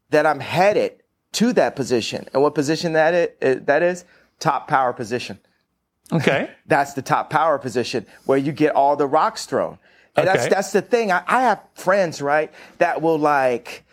that 0.09 0.25
I'm 0.25 0.39
headed 0.39 1.03
to 1.33 1.53
that 1.53 1.75
position, 1.75 2.27
and 2.33 2.41
what 2.41 2.55
position 2.55 2.93
that 2.93 3.35
is, 3.41 3.61
that 3.65 3.83
is 3.83 4.05
top 4.39 4.67
power 4.67 4.93
position. 4.93 5.39
Okay. 6.11 6.49
That's 6.67 6.93
the 6.93 7.01
top 7.01 7.29
power 7.29 7.57
position 7.57 8.05
where 8.25 8.37
you 8.37 8.51
get 8.51 8.75
all 8.75 8.95
the 8.95 9.07
rocks 9.07 9.45
thrown. 9.45 9.77
And 10.17 10.27
that's 10.27 10.47
that's 10.47 10.71
the 10.71 10.81
thing. 10.81 11.11
I, 11.11 11.23
I 11.27 11.41
have 11.41 11.61
friends, 11.73 12.21
right, 12.21 12.49
that 12.77 13.01
will 13.01 13.19
like, 13.19 13.83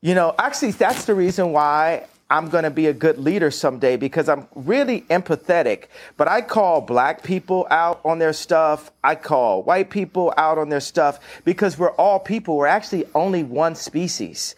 you 0.00 0.14
know, 0.14 0.34
actually 0.38 0.70
that's 0.70 1.04
the 1.04 1.14
reason 1.14 1.52
why 1.52 2.06
I'm 2.30 2.48
gonna 2.48 2.70
be 2.70 2.86
a 2.86 2.92
good 2.92 3.18
leader 3.18 3.50
someday 3.50 3.96
because 3.96 4.30
I'm 4.30 4.48
really 4.54 5.02
empathetic. 5.02 5.88
But 6.16 6.26
I 6.26 6.40
call 6.40 6.80
black 6.80 7.22
people 7.22 7.66
out 7.70 8.00
on 8.04 8.18
their 8.18 8.32
stuff. 8.32 8.90
I 9.04 9.14
call 9.14 9.62
white 9.62 9.90
people 9.90 10.32
out 10.38 10.56
on 10.56 10.70
their 10.70 10.80
stuff 10.80 11.20
because 11.44 11.78
we're 11.78 11.92
all 11.92 12.18
people. 12.18 12.56
We're 12.56 12.66
actually 12.66 13.04
only 13.14 13.42
one 13.42 13.74
species. 13.74 14.54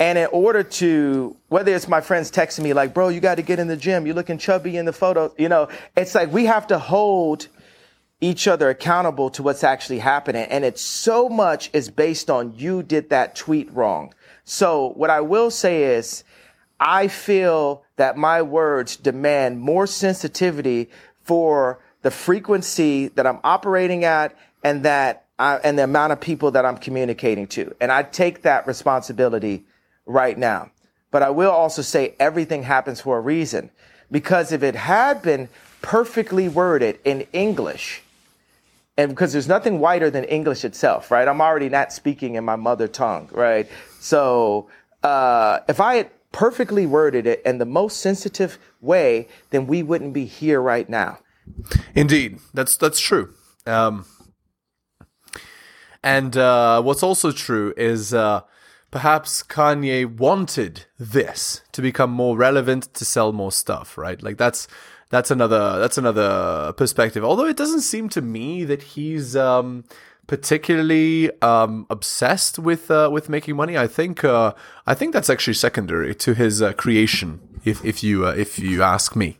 And 0.00 0.16
in 0.16 0.28
order 0.32 0.62
to, 0.62 1.36
whether 1.48 1.74
it's 1.74 1.86
my 1.86 2.00
friends 2.00 2.32
texting 2.32 2.64
me 2.64 2.72
like, 2.72 2.94
bro, 2.94 3.08
you 3.08 3.20
got 3.20 3.34
to 3.34 3.42
get 3.42 3.58
in 3.58 3.68
the 3.68 3.76
gym. 3.76 4.06
You're 4.06 4.14
looking 4.14 4.38
chubby 4.38 4.78
in 4.78 4.86
the 4.86 4.94
photo. 4.94 5.32
You 5.36 5.50
know, 5.50 5.68
it's 5.94 6.14
like 6.14 6.32
we 6.32 6.46
have 6.46 6.66
to 6.68 6.78
hold 6.78 7.48
each 8.22 8.48
other 8.48 8.70
accountable 8.70 9.28
to 9.30 9.42
what's 9.42 9.62
actually 9.62 9.98
happening. 9.98 10.46
And 10.46 10.64
it's 10.64 10.80
so 10.80 11.28
much 11.28 11.68
is 11.74 11.90
based 11.90 12.30
on 12.30 12.54
you 12.56 12.82
did 12.82 13.10
that 13.10 13.36
tweet 13.36 13.70
wrong. 13.72 14.14
So 14.44 14.94
what 14.96 15.10
I 15.10 15.20
will 15.20 15.50
say 15.50 15.82
is 15.82 16.24
I 16.80 17.08
feel 17.08 17.84
that 17.96 18.16
my 18.16 18.40
words 18.40 18.96
demand 18.96 19.60
more 19.60 19.86
sensitivity 19.86 20.88
for 21.22 21.78
the 22.00 22.10
frequency 22.10 23.08
that 23.08 23.26
I'm 23.26 23.40
operating 23.44 24.04
at 24.04 24.34
and 24.64 24.82
that 24.84 25.26
I, 25.38 25.56
and 25.56 25.78
the 25.78 25.84
amount 25.84 26.14
of 26.14 26.20
people 26.20 26.52
that 26.52 26.64
I'm 26.64 26.78
communicating 26.78 27.46
to. 27.48 27.74
And 27.82 27.92
I 27.92 28.02
take 28.02 28.42
that 28.42 28.66
responsibility 28.66 29.66
right 30.10 30.36
now. 30.36 30.70
But 31.10 31.22
I 31.22 31.30
will 31.30 31.50
also 31.50 31.82
say 31.82 32.14
everything 32.18 32.62
happens 32.64 33.00
for 33.00 33.18
a 33.18 33.20
reason. 33.20 33.70
Because 34.10 34.52
if 34.52 34.62
it 34.62 34.74
had 34.74 35.22
been 35.22 35.48
perfectly 35.82 36.48
worded 36.48 36.98
in 37.04 37.26
English, 37.32 38.02
and 38.96 39.10
because 39.10 39.32
there's 39.32 39.48
nothing 39.48 39.78
whiter 39.78 40.10
than 40.10 40.24
English 40.24 40.64
itself, 40.64 41.10
right? 41.10 41.26
I'm 41.26 41.40
already 41.40 41.68
not 41.68 41.92
speaking 41.92 42.34
in 42.34 42.44
my 42.44 42.56
mother 42.56 42.88
tongue, 42.88 43.28
right? 43.32 43.68
So 44.00 44.68
uh, 45.02 45.60
if 45.68 45.80
I 45.80 45.94
had 45.94 46.10
perfectly 46.32 46.86
worded 46.86 47.26
it 47.26 47.42
in 47.44 47.58
the 47.58 47.64
most 47.64 47.98
sensitive 47.98 48.58
way, 48.80 49.28
then 49.50 49.66
we 49.66 49.82
wouldn't 49.82 50.12
be 50.12 50.26
here 50.26 50.60
right 50.60 50.88
now. 50.88 51.18
Indeed, 51.94 52.38
that's 52.52 52.76
that's 52.76 53.00
true. 53.00 53.34
Um, 53.66 54.04
and 56.02 56.36
uh, 56.36 56.82
what's 56.82 57.02
also 57.02 57.32
true 57.32 57.74
is 57.76 58.14
uh, 58.14 58.42
perhaps 58.90 59.42
Kanye 59.42 60.04
wanted 60.04 60.86
this 60.98 61.62
to 61.72 61.82
become 61.82 62.10
more 62.10 62.36
relevant 62.36 62.92
to 62.94 63.04
sell 63.04 63.32
more 63.32 63.52
stuff, 63.52 63.96
right? 63.96 64.22
Like 64.22 64.36
that's 64.36 64.66
that's 65.10 65.30
another 65.30 65.78
that's 65.78 65.98
another 65.98 66.72
perspective. 66.76 67.24
Although 67.24 67.46
it 67.46 67.56
doesn't 67.56 67.82
seem 67.82 68.08
to 68.10 68.22
me 68.22 68.64
that 68.64 68.82
he's 68.82 69.36
um, 69.36 69.84
particularly 70.26 71.28
um, 71.42 71.86
obsessed 71.90 72.56
with 72.56 72.88
uh, 72.90 73.10
with 73.12 73.28
making 73.28 73.56
money. 73.56 73.76
I 73.76 73.88
think 73.88 74.24
uh, 74.24 74.54
I 74.86 74.94
think 74.94 75.12
that's 75.12 75.28
actually 75.28 75.54
secondary 75.54 76.14
to 76.14 76.34
his 76.34 76.62
uh, 76.62 76.72
creation. 76.74 77.40
If 77.64 77.84
if 77.84 78.04
you 78.04 78.26
uh, 78.26 78.34
if 78.34 78.58
you 78.58 78.82
ask 78.82 79.16
me. 79.16 79.38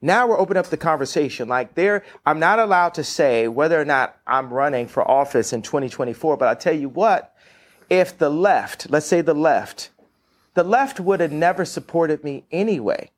Now 0.00 0.28
we're 0.28 0.38
opening 0.38 0.60
up 0.60 0.66
the 0.66 0.76
conversation. 0.76 1.48
Like 1.48 1.74
there, 1.74 2.04
I'm 2.24 2.38
not 2.38 2.60
allowed 2.60 2.94
to 2.94 3.02
say 3.02 3.48
whether 3.48 3.80
or 3.80 3.84
not 3.84 4.16
I'm 4.28 4.52
running 4.52 4.86
for 4.86 5.02
office 5.10 5.52
in 5.52 5.62
2024, 5.62 6.36
but 6.36 6.46
I 6.46 6.54
tell 6.54 6.76
you 6.76 6.88
what, 6.88 7.34
if 7.88 8.16
the 8.16 8.30
left, 8.30 8.90
let's 8.90 9.06
say 9.06 9.20
the 9.20 9.34
left, 9.34 9.90
the 10.54 10.64
left 10.64 11.00
would 11.00 11.20
have 11.20 11.32
never 11.32 11.64
supported 11.64 12.24
me 12.24 12.44
anyway. 12.50 13.10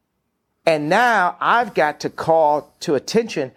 And 0.67 0.89
now 0.89 1.37
I've 1.41 1.75
got 1.75 2.01
to 2.01 2.11
call 2.11 2.73
to 2.81 2.95
attention 2.95 3.53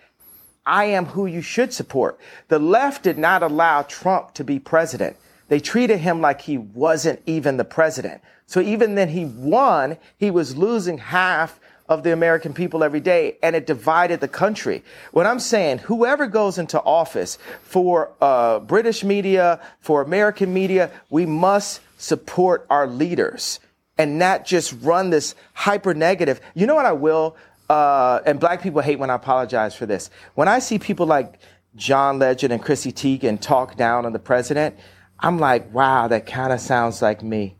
I 0.66 0.86
am 0.86 1.08
who 1.08 1.26
you 1.26 1.42
should 1.42 1.74
support. 1.74 2.18
The 2.48 2.60
left 2.60 3.04
did 3.04 3.18
not 3.18 3.44
allow 3.44 3.82
Trump 3.84 4.34
to 4.36 4.44
be 4.44 4.60
president. 4.60 5.18
They 5.50 5.60
treated 5.60 6.00
him 6.00 6.22
like 6.22 6.42
he 6.42 6.58
wasn't 6.58 7.22
even 7.26 7.58
the 7.58 7.66
president. 7.66 8.22
So 8.46 8.62
even 8.62 8.96
then 8.96 9.10
he 9.10 9.26
won, 9.26 9.98
he 10.18 10.32
was 10.32 10.56
losing 10.56 10.98
half 10.98 11.60
of 11.90 12.04
the 12.04 12.14
American 12.14 12.54
people 12.54 12.84
every 12.84 13.00
day, 13.00 13.38
and 13.44 13.56
it 13.56 13.68
divided 13.68 14.20
the 14.20 14.28
country. 14.28 14.84
What 15.12 15.26
I'm 15.26 15.40
saying, 15.40 15.80
whoever 15.80 16.28
goes 16.28 16.58
into 16.58 16.82
office 16.82 17.38
for 17.64 18.14
uh, 18.22 18.60
British 18.60 19.04
media, 19.04 19.60
for 19.82 20.02
American 20.02 20.54
media, 20.54 20.92
we 21.10 21.26
must 21.26 21.82
support 21.98 22.66
our 22.70 22.88
leaders 22.88 23.60
and 23.98 24.18
not 24.18 24.46
just 24.46 24.74
run 24.82 25.10
this 25.10 25.36
hyper 25.54 25.94
negative. 25.94 26.42
You 26.56 26.68
know 26.68 26.76
what 26.76 26.86
I 26.86 26.94
will? 26.94 27.36
Uh, 27.70 28.20
and 28.26 28.40
black 28.40 28.62
people 28.62 28.82
hate 28.82 29.00
when 29.00 29.10
I 29.10 29.16
apologize 29.16 29.76
for 29.76 29.86
this. 29.86 30.10
When 30.36 30.48
I 30.48 30.60
see 30.60 30.80
people 30.80 31.06
like 31.06 31.40
John 31.76 32.20
Legend 32.20 32.54
and 32.54 32.62
Chrissy 32.62 32.92
Teigen 32.92 33.40
talk 33.40 33.76
down 33.76 34.06
on 34.06 34.14
the 34.14 34.20
president, 34.20 34.78
I'm 35.20 35.40
like, 35.40 35.74
wow, 35.74 36.08
that 36.08 36.26
kind 36.26 36.52
of 36.52 36.60
sounds 36.60 37.02
like 37.02 37.24
me. 37.24 37.56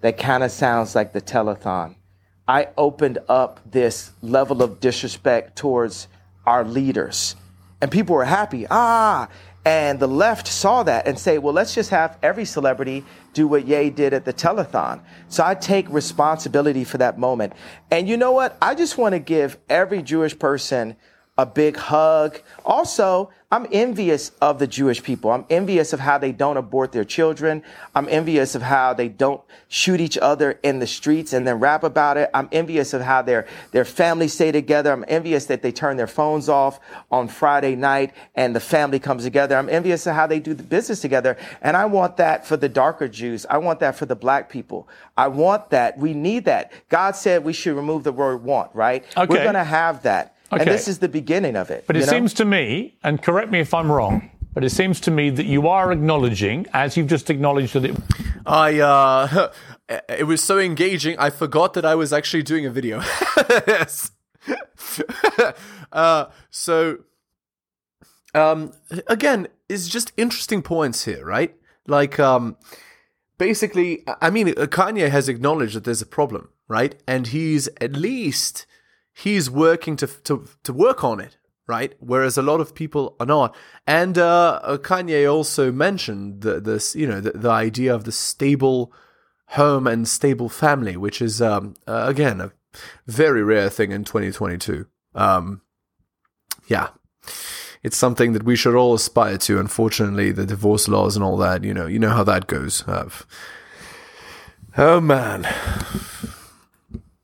That 0.00 0.18
kind 0.18 0.42
of 0.42 0.50
sounds 0.50 0.94
like 0.94 1.12
the 1.12 1.20
telethon. 1.20 1.96
I 2.48 2.68
opened 2.78 3.18
up 3.28 3.60
this 3.70 4.10
level 4.22 4.62
of 4.62 4.80
disrespect 4.80 5.56
towards 5.56 6.08
our 6.46 6.64
leaders. 6.64 7.36
And 7.82 7.90
people 7.90 8.16
were 8.16 8.24
happy. 8.24 8.66
Ah, 8.70 9.28
and 9.66 10.00
the 10.00 10.08
left 10.08 10.48
saw 10.48 10.82
that 10.84 11.06
and 11.06 11.18
say, 11.18 11.36
well, 11.36 11.52
let's 11.52 11.74
just 11.74 11.90
have 11.90 12.16
every 12.22 12.46
celebrity 12.46 13.04
do 13.34 13.46
what 13.46 13.68
Ye 13.68 13.90
did 13.90 14.14
at 14.14 14.24
the 14.24 14.32
telethon. 14.32 15.00
So 15.28 15.44
I 15.44 15.54
take 15.54 15.86
responsibility 15.90 16.84
for 16.84 16.96
that 16.98 17.18
moment. 17.18 17.52
And 17.90 18.08
you 18.08 18.16
know 18.16 18.32
what? 18.32 18.56
I 18.62 18.74
just 18.74 18.96
want 18.96 19.12
to 19.12 19.18
give 19.18 19.58
every 19.68 20.00
Jewish 20.02 20.38
person 20.38 20.96
a 21.38 21.46
big 21.46 21.76
hug. 21.76 22.40
Also, 22.64 23.30
I'm 23.50 23.66
envious 23.72 24.32
of 24.42 24.58
the 24.58 24.66
Jewish 24.66 25.02
people. 25.02 25.30
I'm 25.30 25.46
envious 25.48 25.92
of 25.92 26.00
how 26.00 26.18
they 26.18 26.32
don't 26.32 26.56
abort 26.56 26.90
their 26.90 27.04
children. 27.04 27.62
I'm 27.94 28.08
envious 28.10 28.56
of 28.56 28.60
how 28.60 28.92
they 28.92 29.08
don't 29.08 29.40
shoot 29.68 30.00
each 30.00 30.18
other 30.18 30.58
in 30.64 30.80
the 30.80 30.86
streets 30.86 31.32
and 31.32 31.46
then 31.46 31.60
rap 31.60 31.84
about 31.84 32.16
it. 32.16 32.28
I'm 32.34 32.48
envious 32.50 32.92
of 32.92 33.02
how 33.02 33.22
their, 33.22 33.46
their 33.70 33.84
families 33.84 34.34
stay 34.34 34.50
together. 34.50 34.92
I'm 34.92 35.04
envious 35.06 35.46
that 35.46 35.62
they 35.62 35.70
turn 35.70 35.96
their 35.96 36.08
phones 36.08 36.48
off 36.48 36.80
on 37.10 37.28
Friday 37.28 37.76
night 37.76 38.12
and 38.34 38.54
the 38.54 38.60
family 38.60 38.98
comes 38.98 39.22
together. 39.22 39.56
I'm 39.56 39.70
envious 39.70 40.06
of 40.08 40.16
how 40.16 40.26
they 40.26 40.40
do 40.40 40.54
the 40.54 40.64
business 40.64 41.00
together. 41.00 41.38
And 41.62 41.76
I 41.76 41.86
want 41.86 42.16
that 42.16 42.46
for 42.46 42.56
the 42.56 42.68
darker 42.68 43.06
Jews. 43.06 43.46
I 43.48 43.58
want 43.58 43.78
that 43.80 43.94
for 43.94 44.06
the 44.06 44.16
black 44.16 44.50
people. 44.50 44.88
I 45.16 45.28
want 45.28 45.70
that. 45.70 45.96
We 45.96 46.14
need 46.14 46.46
that. 46.46 46.72
God 46.88 47.14
said 47.14 47.44
we 47.44 47.52
should 47.52 47.76
remove 47.76 48.02
the 48.02 48.12
word 48.12 48.42
want, 48.42 48.74
right? 48.74 49.04
Okay. 49.16 49.26
We're 49.32 49.44
going 49.44 49.54
to 49.54 49.64
have 49.64 50.02
that. 50.02 50.34
Okay. 50.52 50.62
And 50.62 50.70
this 50.70 50.88
is 50.88 50.98
the 50.98 51.08
beginning 51.08 51.56
of 51.56 51.70
it. 51.70 51.84
But 51.86 51.96
it 51.96 52.00
know? 52.00 52.06
seems 52.06 52.32
to 52.34 52.44
me, 52.44 52.96
and 53.02 53.22
correct 53.22 53.50
me 53.50 53.60
if 53.60 53.74
I'm 53.74 53.92
wrong, 53.92 54.30
but 54.54 54.64
it 54.64 54.70
seems 54.70 54.98
to 55.02 55.10
me 55.10 55.30
that 55.30 55.46
you 55.46 55.68
are 55.68 55.92
acknowledging, 55.92 56.66
as 56.72 56.96
you've 56.96 57.06
just 57.06 57.30
acknowledged 57.30 57.74
that 57.74 57.84
it. 57.84 57.96
I 58.46 58.80
uh 58.80 59.50
it 60.08 60.26
was 60.26 60.42
so 60.42 60.58
engaging 60.58 61.18
I 61.18 61.30
forgot 61.30 61.74
that 61.74 61.84
I 61.84 61.94
was 61.94 62.12
actually 62.12 62.42
doing 62.42 62.66
a 62.66 62.70
video. 62.70 62.98
yes. 63.66 64.10
uh 65.92 66.24
so 66.50 66.98
um 68.34 68.72
again, 69.06 69.48
it's 69.68 69.86
just 69.86 70.12
interesting 70.16 70.62
points 70.62 71.04
here, 71.04 71.24
right? 71.24 71.54
Like 71.86 72.18
um 72.18 72.56
basically 73.36 74.02
I 74.22 74.30
mean 74.30 74.48
Kanye 74.48 75.10
has 75.10 75.28
acknowledged 75.28 75.76
that 75.76 75.84
there's 75.84 76.02
a 76.02 76.06
problem, 76.06 76.48
right? 76.68 76.94
And 77.06 77.26
he's 77.26 77.68
at 77.82 77.92
least 77.92 78.66
he's 79.18 79.50
working 79.50 79.96
to 79.96 80.06
to 80.06 80.46
to 80.62 80.72
work 80.72 81.02
on 81.02 81.20
it, 81.20 81.36
right? 81.66 81.94
Whereas 81.98 82.38
a 82.38 82.42
lot 82.42 82.60
of 82.60 82.74
people 82.74 83.16
are 83.18 83.26
not. 83.26 83.54
And 83.86 84.16
uh, 84.16 84.78
Kanye 84.82 85.30
also 85.30 85.72
mentioned 85.72 86.42
the, 86.42 86.60
this, 86.60 86.94
you 86.94 87.06
know, 87.06 87.20
the, 87.20 87.32
the 87.32 87.50
idea 87.50 87.94
of 87.94 88.04
the 88.04 88.12
stable 88.12 88.92
home 89.52 89.86
and 89.86 90.06
stable 90.06 90.48
family, 90.48 90.96
which 90.96 91.20
is 91.20 91.42
um, 91.42 91.74
uh, 91.86 92.04
again 92.06 92.40
a 92.40 92.52
very 93.06 93.42
rare 93.42 93.70
thing 93.70 93.92
in 93.92 94.04
2022. 94.04 94.86
Um, 95.14 95.62
yeah. 96.68 96.88
It's 97.82 97.96
something 97.96 98.32
that 98.32 98.42
we 98.42 98.56
should 98.56 98.74
all 98.74 98.94
aspire 98.94 99.38
to. 99.38 99.60
Unfortunately, 99.60 100.32
the 100.32 100.44
divorce 100.44 100.88
laws 100.88 101.14
and 101.14 101.24
all 101.24 101.36
that, 101.36 101.62
you 101.62 101.72
know, 101.72 101.86
you 101.86 101.98
know 101.98 102.10
how 102.10 102.24
that 102.24 102.48
goes. 102.48 102.86
Uh, 102.88 103.08
oh 104.76 105.00
man, 105.00 105.46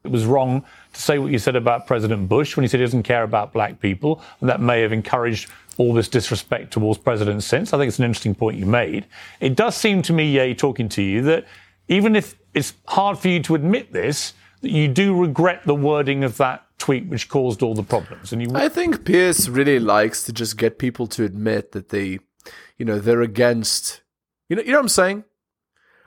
it 0.04 0.10
was 0.10 0.24
wrong 0.26 0.64
to 0.94 1.00
say 1.00 1.18
what 1.18 1.30
you 1.30 1.38
said 1.38 1.56
about 1.56 1.86
President 1.86 2.28
Bush 2.28 2.56
when 2.56 2.64
he 2.64 2.68
said 2.68 2.80
he 2.80 2.86
doesn't 2.86 3.02
care 3.02 3.22
about 3.22 3.52
black 3.52 3.80
people. 3.80 4.22
And 4.40 4.48
that 4.48 4.60
may 4.60 4.80
have 4.80 4.92
encouraged 4.92 5.50
all 5.76 5.92
this 5.92 6.08
disrespect 6.08 6.72
towards 6.72 6.98
presidents 6.98 7.46
since. 7.46 7.72
I 7.72 7.78
think 7.78 7.88
it's 7.88 7.98
an 7.98 8.04
interesting 8.04 8.34
point 8.34 8.56
you 8.56 8.66
made. 8.66 9.06
It 9.40 9.56
does 9.56 9.76
seem 9.76 10.02
to 10.02 10.12
me, 10.12 10.30
Ye, 10.30 10.54
talking 10.54 10.88
to 10.90 11.02
you, 11.02 11.22
that 11.22 11.46
even 11.88 12.16
if 12.16 12.36
it's 12.54 12.74
hard 12.86 13.18
for 13.18 13.28
you 13.28 13.42
to 13.42 13.54
admit 13.54 13.92
this, 13.92 14.34
that 14.62 14.70
you 14.70 14.88
do 14.88 15.20
regret 15.20 15.62
the 15.64 15.74
wording 15.74 16.24
of 16.24 16.36
that 16.38 16.64
tweet 16.78 17.06
which 17.06 17.28
caused 17.28 17.62
all 17.62 17.74
the 17.74 17.82
problems. 17.82 18.32
And 18.32 18.40
you 18.40 18.50
I 18.54 18.68
think 18.68 19.04
Piers 19.04 19.50
really 19.50 19.78
likes 19.78 20.24
to 20.24 20.32
just 20.32 20.56
get 20.56 20.78
people 20.78 21.06
to 21.08 21.24
admit 21.24 21.72
that 21.72 21.90
they, 21.90 22.20
you 22.78 22.84
know, 22.84 22.98
they're 22.98 23.22
against 23.22 24.02
you 24.48 24.56
know, 24.56 24.62
you 24.62 24.72
know 24.72 24.78
what 24.78 24.84
I'm 24.84 24.88
saying? 24.88 25.24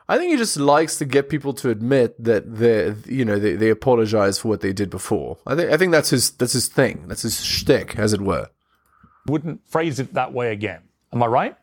I 0.09 0.17
think 0.17 0.31
he 0.31 0.37
just 0.37 0.57
likes 0.57 0.97
to 0.97 1.05
get 1.05 1.27
people 1.27 1.53
to 1.55 1.69
admit 1.69 2.21
that 2.23 2.55
they, 2.55 2.95
you 3.05 3.25
know, 3.25 3.37
they, 3.37 3.55
they 3.55 3.69
apologize 3.69 4.39
for 4.39 4.47
what 4.47 4.61
they 4.61 4.71
did 4.71 4.89
before. 4.89 5.37
I 5.45 5.55
think 5.55 5.71
I 5.71 5.77
think 5.77 5.91
that's 5.91 6.09
his 6.11 6.31
that's 6.31 6.53
his 6.53 6.67
thing. 6.67 7.07
That's 7.07 7.23
his 7.23 7.43
shtick, 7.43 7.97
as 7.97 8.13
it 8.13 8.21
were. 8.21 8.49
Wouldn't 9.27 9.67
phrase 9.67 9.99
it 9.99 10.13
that 10.13 10.31
way 10.31 10.53
again. 10.53 10.81
Am 11.11 11.21
I 11.21 11.25
right? 11.25 11.57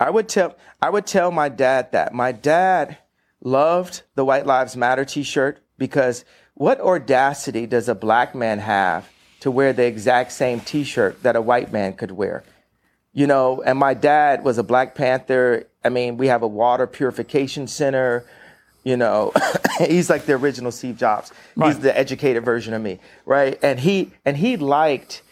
I 0.00 0.10
would 0.10 0.28
tell 0.28 0.56
I 0.82 0.90
would 0.90 1.06
tell 1.06 1.30
my 1.30 1.48
dad 1.48 1.92
that. 1.92 2.12
My 2.14 2.32
dad 2.32 2.98
loved 3.40 4.02
the 4.16 4.24
White 4.24 4.46
Lives 4.46 4.76
Matter 4.76 5.04
t-shirt 5.04 5.60
because 5.76 6.24
what 6.54 6.80
audacity 6.80 7.66
does 7.66 7.88
a 7.88 7.94
black 7.94 8.34
man 8.34 8.58
have 8.58 9.08
to 9.40 9.50
wear 9.52 9.72
the 9.72 9.86
exact 9.86 10.32
same 10.32 10.58
t-shirt 10.58 11.22
that 11.22 11.36
a 11.36 11.40
white 11.40 11.72
man 11.72 11.92
could 11.92 12.10
wear? 12.10 12.42
You 13.12 13.26
know, 13.26 13.62
and 13.62 13.78
my 13.78 13.94
dad 13.94 14.44
was 14.44 14.58
a 14.58 14.62
Black 14.62 14.94
Panther. 14.94 15.66
I 15.88 15.90
mean, 15.90 16.18
we 16.18 16.26
have 16.26 16.42
a 16.42 16.46
water 16.46 16.86
purification 16.86 17.66
center. 17.66 18.26
You 18.84 18.98
know, 18.98 19.32
he's 19.78 20.10
like 20.10 20.26
the 20.26 20.34
original 20.34 20.70
Steve 20.70 20.98
Jobs. 20.98 21.32
Right. 21.56 21.68
He's 21.68 21.78
the 21.78 21.98
educated 21.98 22.44
version 22.44 22.74
of 22.74 22.82
me, 22.82 23.00
right? 23.24 23.58
And 23.62 23.80
he 23.80 24.12
and 24.26 24.36
he 24.36 24.58
liked 24.58 25.22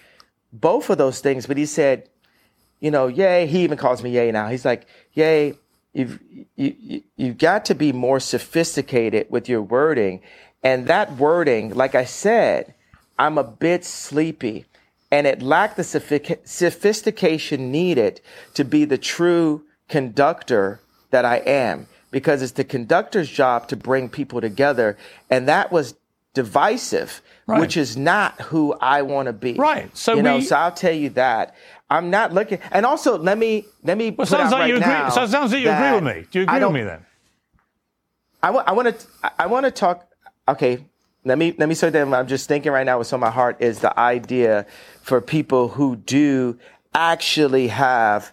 both 0.55 0.89
of 0.89 0.97
those 0.97 1.21
things, 1.21 1.45
but 1.45 1.59
he 1.59 1.67
said, 1.67 2.09
you 2.81 2.91
know, 2.91 3.07
yay. 3.07 3.47
He 3.47 3.65
even 3.65 3.77
calls 3.77 4.03
me 4.03 4.09
yay 4.13 4.33
now. 4.33 4.49
He's 4.49 4.65
like, 4.65 4.87
yay. 5.13 5.59
You've 5.93 6.19
you, 6.57 6.75
you 6.79 7.03
you've 7.17 7.37
got 7.37 7.67
to 7.67 7.75
be 7.75 7.93
more 7.93 8.19
sophisticated 8.19 9.27
with 9.29 9.51
your 9.51 9.61
wording, 9.61 10.23
and 10.63 10.87
that 10.87 11.19
wording, 11.19 11.75
like 11.75 11.95
I 11.95 12.07
said, 12.07 12.73
I'm 13.19 13.37
a 13.37 13.45
bit 13.45 13.85
sleepy, 13.85 14.65
and 15.11 15.27
it 15.27 15.43
lacked 15.43 15.77
the 15.77 15.85
sophistication 15.85 17.71
needed 17.71 18.23
to 18.55 18.65
be 18.65 18.87
the 18.87 18.97
true 18.97 19.67
conductor 19.89 20.81
that 21.11 21.25
I 21.25 21.37
am, 21.39 21.87
because 22.11 22.43
it's 22.43 22.53
the 22.53 22.65
conductor's 22.65 23.29
job 23.29 23.69
to 23.69 23.77
bring 23.77 24.09
people 24.09 24.41
together, 24.41 24.97
and 25.31 25.49
that 25.49 25.71
was 25.73 25.95
divisive, 26.35 27.23
Right. 27.47 27.61
which 27.61 27.77
is 27.77 27.97
not 27.97 28.41
who 28.41 28.75
I 28.81 29.03
want 29.03 29.27
to 29.27 29.33
be. 29.33 29.55
Right. 29.55 29.97
So 29.97 30.15
you 30.15 30.23
know, 30.23 30.41
so 30.41 30.57
I'll 30.57 30.73
tell 30.73 30.93
you 30.93 31.11
that. 31.11 31.55
I'm 31.89 32.11
not 32.11 32.33
looking. 32.33 32.59
And 32.73 32.85
also, 32.85 33.17
let 33.17 33.39
me 33.39 33.65
let 33.85 33.97
me. 33.97 34.11
Well, 34.11 34.27
put 34.27 34.29
sounds 34.29 34.53
out 34.53 34.59
like 34.59 34.61
right 34.63 34.69
you 34.69 34.77
agree. 34.77 35.11
So 35.13 35.23
it 35.23 35.29
sounds 35.29 35.53
like 35.53 35.63
you 35.63 35.71
agree 35.71 35.93
with 35.93 36.05
me. 36.05 36.27
Do 36.31 36.41
you 36.41 36.45
agree 36.45 36.65
with 36.65 36.73
me 36.73 36.83
then? 36.83 37.07
I 38.43 38.51
want. 38.51 38.69
I 38.69 38.73
want 38.73 38.99
to. 38.99 39.07
I 39.39 39.47
want 39.47 39.65
to 39.67 39.71
talk. 39.71 40.09
Okay. 40.49 40.85
Let 41.25 41.39
me 41.39 41.55
let 41.57 41.69
me 41.69 41.75
say 41.77 41.91
that 41.91 42.13
I'm 42.13 42.27
just 42.27 42.49
thinking 42.49 42.73
right 42.73 42.85
now. 42.85 42.99
What's 42.99 43.13
on 43.13 43.21
my 43.21 43.31
heart 43.31 43.57
is 43.61 43.79
the 43.79 43.97
idea 43.99 44.67
for 45.03 45.21
people 45.21 45.69
who 45.69 45.95
do 45.97 46.59
actually 46.95 47.69
have 47.69 48.33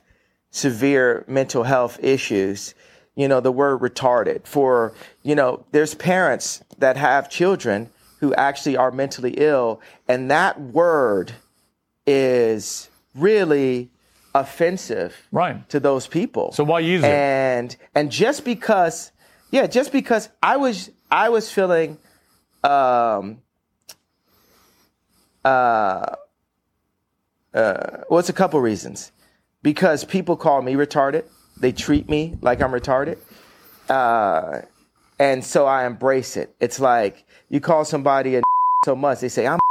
severe 0.53 1.25
mental 1.27 1.63
health 1.63 1.99
issues. 2.01 2.75
You 3.15 3.27
know, 3.27 3.41
the 3.41 3.51
word 3.51 3.81
retarded. 3.81 4.47
For 4.47 4.93
you 5.23 5.35
know, 5.35 5.65
there's 5.71 5.93
parents 5.95 6.63
that 6.77 6.95
have 6.95 7.29
children 7.29 7.89
who 8.19 8.33
actually 8.35 8.77
are 8.77 8.91
mentally 8.91 9.33
ill, 9.37 9.81
and 10.07 10.31
that 10.31 10.61
word 10.61 11.33
is 12.07 12.89
really 13.13 13.89
offensive 14.33 15.27
Right. 15.31 15.67
to 15.69 15.79
those 15.79 16.07
people. 16.07 16.51
So 16.53 16.63
why 16.63 16.79
use 16.79 17.03
it? 17.03 17.07
And 17.11 17.75
and 17.93 18.11
just 18.11 18.45
because, 18.45 19.11
yeah, 19.51 19.67
just 19.67 19.91
because 19.91 20.29
I 20.41 20.57
was 20.57 20.89
I 21.11 21.29
was 21.29 21.51
feeling, 21.51 21.97
um, 22.63 23.41
uh, 25.45 26.15
uh, 27.53 27.97
well, 28.09 28.19
it's 28.19 28.29
a 28.29 28.33
couple 28.33 28.59
reasons. 28.61 29.11
Because 29.63 30.03
people 30.03 30.35
call 30.35 30.61
me 30.61 30.73
retarded, 30.73 31.23
they 31.57 31.71
treat 31.71 32.09
me 32.09 32.37
like 32.41 32.61
I'm 32.61 32.71
retarded, 32.71 33.17
uh, 33.89 34.61
and 35.17 35.43
so 35.43 35.65
I 35.65 35.85
embrace 35.85 36.37
it. 36.37 36.53
It's 36.59 36.79
like 36.79 37.25
you 37.49 37.59
call 37.59 37.85
somebody 37.85 38.35
a 38.35 38.41
so 38.85 38.95
much, 38.95 39.21
they 39.21 39.29
say 39.29 39.47
I'm 39.47 39.59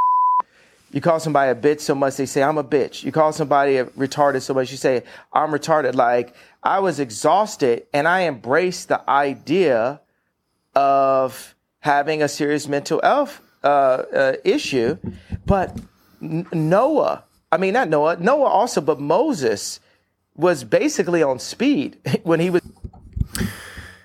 You 0.93 1.01
call 1.01 1.21
somebody 1.21 1.51
a 1.51 1.55
bitch 1.55 1.81
so 1.81 1.95
much 1.95 2.17
they 2.17 2.27
say 2.27 2.43
I'm 2.43 2.59
a 2.59 2.65
bitch. 2.65 3.03
You 3.03 3.13
call 3.13 3.33
somebody 3.33 3.79
a 3.79 3.87
retarded 3.87 4.43
so 4.43 4.53
much 4.53 4.71
you 4.71 4.77
say 4.77 5.03
I'm 5.33 5.51
retarded. 5.51 5.95
Like 5.95 6.35
I 6.63 6.81
was 6.81 7.01
exhausted 7.01 7.87
and 7.95 8.07
I 8.07 8.25
embraced 8.27 8.89
the 8.89 9.09
idea 9.09 10.03
of 10.75 11.55
having 11.81 12.23
a 12.23 12.29
serious 12.29 12.69
mental 12.69 13.01
health 13.03 13.41
uh, 13.65 13.67
uh, 13.67 14.33
issue. 14.45 14.99
But 15.47 15.81
Noah, 16.21 17.25
I 17.53 17.59
mean 17.59 17.75
not 17.75 17.89
Noah, 17.89 18.17
Noah 18.17 18.49
also, 18.49 18.81
but 18.81 18.99
Moses 18.99 19.79
was 20.35 20.65
basically 20.65 21.23
on 21.23 21.39
speed 21.39 21.99
when 22.25 22.41
he 22.41 22.51
was 22.51 22.63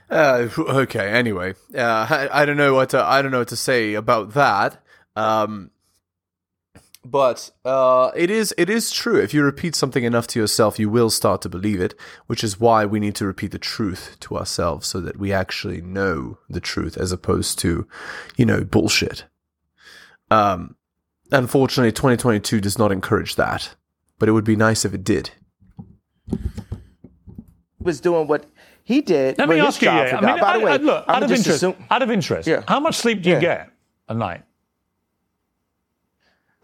Uh, 0.10 0.48
okay. 0.58 1.10
Anyway, 1.10 1.54
uh, 1.76 2.08
I, 2.10 2.30
I 2.42 2.46
don't 2.46 2.58
know 2.58 2.74
what 2.74 2.92
to, 2.92 3.04
I 3.04 3.22
don't 3.22 3.32
know 3.32 3.40
what 3.40 3.50
to 3.50 3.56
say 3.58 3.94
about 3.94 4.34
that. 4.34 4.82
Um, 5.16 5.72
but 7.04 7.52
uh, 7.64 8.12
it 8.16 8.30
is 8.30 8.54
it 8.58 8.70
is 8.70 8.92
true. 8.92 9.18
If 9.22 9.34
you 9.34 9.44
repeat 9.44 9.76
something 9.76 10.04
enough 10.04 10.28
to 10.28 10.40
yourself, 10.40 10.78
you 10.78 10.90
will 10.90 11.10
start 11.10 11.42
to 11.44 11.50
believe 11.50 11.80
it. 11.80 11.96
Which 12.28 12.44
is 12.44 12.60
why 12.60 12.86
we 12.86 13.00
need 13.00 13.16
to 13.16 13.26
repeat 13.26 13.52
the 13.52 13.60
truth 13.60 14.18
to 14.22 14.38
ourselves, 14.38 14.88
so 14.88 15.00
that 15.02 15.18
we 15.18 15.32
actually 15.32 15.82
know 15.82 16.38
the 16.50 16.60
truth, 16.60 16.98
as 16.98 17.14
opposed 17.14 17.60
to, 17.60 17.88
you 18.36 18.46
know, 18.46 18.64
bullshit. 18.66 19.26
Um, 20.30 20.76
unfortunately, 21.32 21.92
2022 21.92 22.62
does 22.62 22.78
not 22.78 22.92
encourage 22.92 23.36
that. 23.36 23.76
But 24.20 24.28
it 24.30 24.32
would 24.32 24.44
be 24.46 24.56
nice 24.56 24.84
if 24.86 24.94
it 24.94 25.04
did. 25.04 25.30
was 27.80 28.00
doing 28.02 28.28
what 28.28 28.46
he 28.84 29.02
did. 29.02 29.38
Let 29.38 29.48
me 29.50 29.60
ask 29.60 29.82
you, 29.82 29.88
job 29.88 30.08
yeah. 30.08 30.18
I 30.18 30.26
mean, 30.26 30.40
By 30.40 30.58
the 30.58 30.66
way, 30.66 30.72
I- 30.74 30.78
look, 30.78 31.06
I'm 31.08 31.16
out 31.18 31.24
of 31.24 31.32
interest, 31.32 31.58
assume- 31.58 31.86
out 31.90 32.02
of 32.02 32.12
interest, 32.12 32.48
Yeah. 32.48 32.64
how 32.68 32.80
much 32.80 32.96
sleep 32.96 33.22
do 33.22 33.30
you 33.30 33.36
Yeah. 33.36 33.42
get 33.42 33.70
a 34.10 34.14
night? 34.14 34.44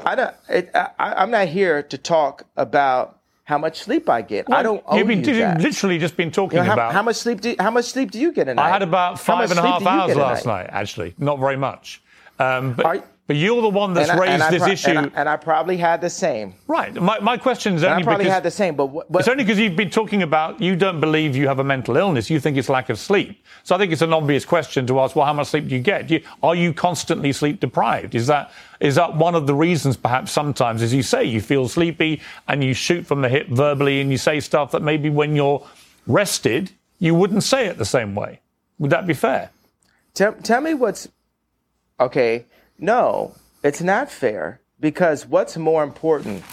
I 0.05 0.15
don't, 0.15 0.35
it, 0.49 0.71
I, 0.75 0.89
I'm 0.99 1.31
not 1.31 1.47
here 1.47 1.81
to 1.83 1.97
talk 1.97 2.43
about 2.57 3.19
how 3.45 3.57
much 3.57 3.79
sleep 3.83 4.09
I 4.09 4.21
get. 4.21 4.51
I 4.51 4.63
don't 4.63 4.83
owe 4.85 4.97
You've 4.97 5.07
been 5.07 5.19
you 5.23 5.33
that. 5.35 5.61
literally 5.61 5.97
just 5.99 6.17
been 6.17 6.31
talking 6.31 6.57
You 6.57 6.63
know, 6.63 6.67
how, 6.69 6.73
about. 6.73 6.93
how 6.93 7.03
much 7.03 7.17
sleep 7.17 7.39
do 7.41 7.55
how 7.59 7.71
much 7.71 7.85
sleep 7.85 8.11
do 8.11 8.19
you 8.19 8.31
get 8.33 8.47
a 8.49 8.53
night? 8.53 8.65
I 8.65 8.69
had 8.69 8.81
about 8.81 9.11
How 9.11 9.15
five 9.17 9.37
much 9.37 9.49
and 9.51 9.59
a 9.59 9.61
sleep 9.61 9.71
half 9.73 9.79
do 9.79 9.85
you 9.85 9.89
hours 9.91 10.07
get 10.07 10.17
a 10.17 10.19
last 10.19 10.45
night. 10.45 10.67
Actually, 10.71 11.13
not 11.17 11.39
very 11.39 11.57
much. 11.57 12.01
Um, 12.39 12.73
but, 12.73 12.85
Are- 12.85 13.03
but 13.25 13.37
you're 13.37 13.61
the 13.61 13.69
one 13.69 13.93
that's 13.93 14.09
And 14.09 14.19
raised 14.19 14.41
I 14.43 14.51
this 14.51 14.61
pro- 14.63 14.71
issue, 14.71 14.89
and 14.89 14.99
I, 14.99 15.11
and 15.15 15.29
I 15.29 15.37
probably 15.37 15.77
had 15.77 16.01
the 16.01 16.09
same. 16.09 16.55
right? 16.67 16.93
My, 16.93 17.19
my 17.19 17.37
question 17.37 17.75
is 17.75 17.83
And 17.83 17.91
I 17.91 17.93
only 17.93 18.03
probably 18.03 18.25
because 18.25 18.33
had 18.33 18.43
the 18.43 18.51
same. 18.51 18.75
But, 18.75 18.87
what- 18.87 19.09
but 19.11 19.19
It's 19.19 19.27
only 19.29 19.43
because 19.45 19.57
you've 19.59 19.77
been 19.77 19.89
talking 19.89 20.23
about 20.23 20.61
you 20.61 20.75
don't 20.75 20.99
believe 20.99 21.35
you 21.35 21.47
have 21.47 21.59
a 21.59 21.63
mental 21.63 21.95
illness. 21.95 22.29
You 22.29 22.39
think 22.39 22.57
it's 22.57 22.67
lack 22.67 22.89
of 22.89 22.99
sleep. 22.99 23.41
So 23.63 23.75
I 23.75 23.77
think 23.77 23.93
it's 23.93 24.01
an 24.01 24.11
obvious 24.11 24.43
question 24.43 24.85
to 24.87 24.99
ask. 24.99 25.15
Well, 25.15 25.25
how 25.25 25.31
much 25.33 25.47
sleep 25.47 25.69
do 25.69 25.75
you 25.75 25.81
get? 25.81 26.07
Do 26.07 26.15
you, 26.15 26.21
are 26.43 26.53
you 26.55 26.73
constantly 26.73 27.31
sleep 27.31 27.61
deprived? 27.61 28.13
Is 28.13 28.27
that 28.27 28.51
is 28.81 28.95
that 28.95 29.15
one 29.15 29.35
of 29.35 29.47
the 29.47 29.55
reasons? 29.55 29.95
Perhaps 29.95 30.33
sometimes, 30.33 30.81
as 30.81 30.93
you 30.93 31.01
say, 31.03 31.23
you 31.23 31.39
feel 31.39 31.69
sleepy 31.69 32.21
and 32.49 32.61
you 32.61 32.73
shoot 32.73 33.05
from 33.07 33.21
the 33.21 33.29
hip 33.29 33.47
verbally, 33.47 34.01
and 34.01 34.11
you 34.11 34.17
say 34.17 34.41
stuff 34.41 34.71
that 34.71 34.81
maybe 34.81 35.09
when 35.09 35.35
you're 35.35 35.65
rested 36.07 36.71
you 36.99 37.13
wouldn't 37.15 37.43
say 37.43 37.67
it 37.67 37.77
the 37.77 37.85
same 37.85 38.15
way. 38.15 38.39
Would 38.79 38.91
that 38.91 39.05
be 39.07 39.13
fair? 39.13 39.49
Tell, 40.13 40.33
tell 40.33 40.61
me 40.61 40.73
what's 40.73 41.07
okay. 41.99 42.45
No, 42.77 43.35
it's 43.63 43.81
not 43.81 44.11
fair 44.11 44.61
because 44.79 45.25
what's 45.25 45.55
more 45.57 45.83
important, 45.83 46.43